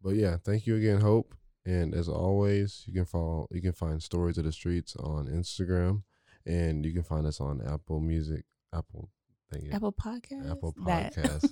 But 0.02 0.16
yeah, 0.16 0.36
thank 0.44 0.66
you 0.66 0.76
again, 0.76 1.00
Hope. 1.00 1.34
And 1.64 1.94
as 1.94 2.08
always, 2.08 2.84
you 2.86 2.92
can 2.92 3.06
follow, 3.06 3.48
you 3.50 3.62
can 3.62 3.72
find 3.72 4.02
stories 4.02 4.38
of 4.38 4.44
the 4.44 4.52
streets 4.52 4.94
on 4.96 5.26
Instagram, 5.26 6.02
and 6.44 6.84
you 6.84 6.92
can 6.92 7.02
find 7.02 7.26
us 7.26 7.40
on 7.40 7.62
Apple 7.66 8.00
Music, 8.00 8.44
Apple, 8.74 9.08
thank 9.52 9.64
you, 9.64 9.72
Apple 9.72 9.92
Podcast. 9.92 10.50
Apple 10.52 10.74
That. 10.84 11.14
Podcasts, 11.14 11.50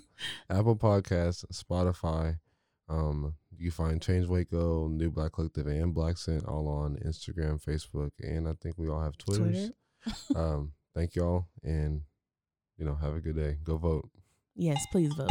Apple 0.50 0.76
Podcasts, 0.76 1.44
Spotify. 1.52 2.38
Um, 2.88 3.34
you 3.56 3.70
find 3.70 4.00
Change 4.00 4.26
Waco, 4.26 4.88
New 4.88 5.10
Black 5.10 5.32
Collective, 5.32 5.66
and 5.66 5.94
Black 5.94 6.18
Scent 6.18 6.44
all 6.44 6.68
on 6.68 6.96
Instagram, 7.04 7.62
Facebook, 7.64 8.10
and 8.20 8.46
I 8.46 8.52
think 8.60 8.76
we 8.76 8.88
all 8.88 9.02
have 9.02 9.16
Twitters. 9.18 9.70
Twitter. 10.02 10.16
um, 10.36 10.72
thank 10.94 11.16
y'all, 11.16 11.46
and 11.62 12.02
you 12.76 12.84
know, 12.84 12.94
have 12.94 13.14
a 13.14 13.20
good 13.20 13.36
day. 13.36 13.56
Go 13.64 13.78
vote. 13.78 14.08
Yes, 14.54 14.84
please 14.92 15.12
vote. 15.14 15.30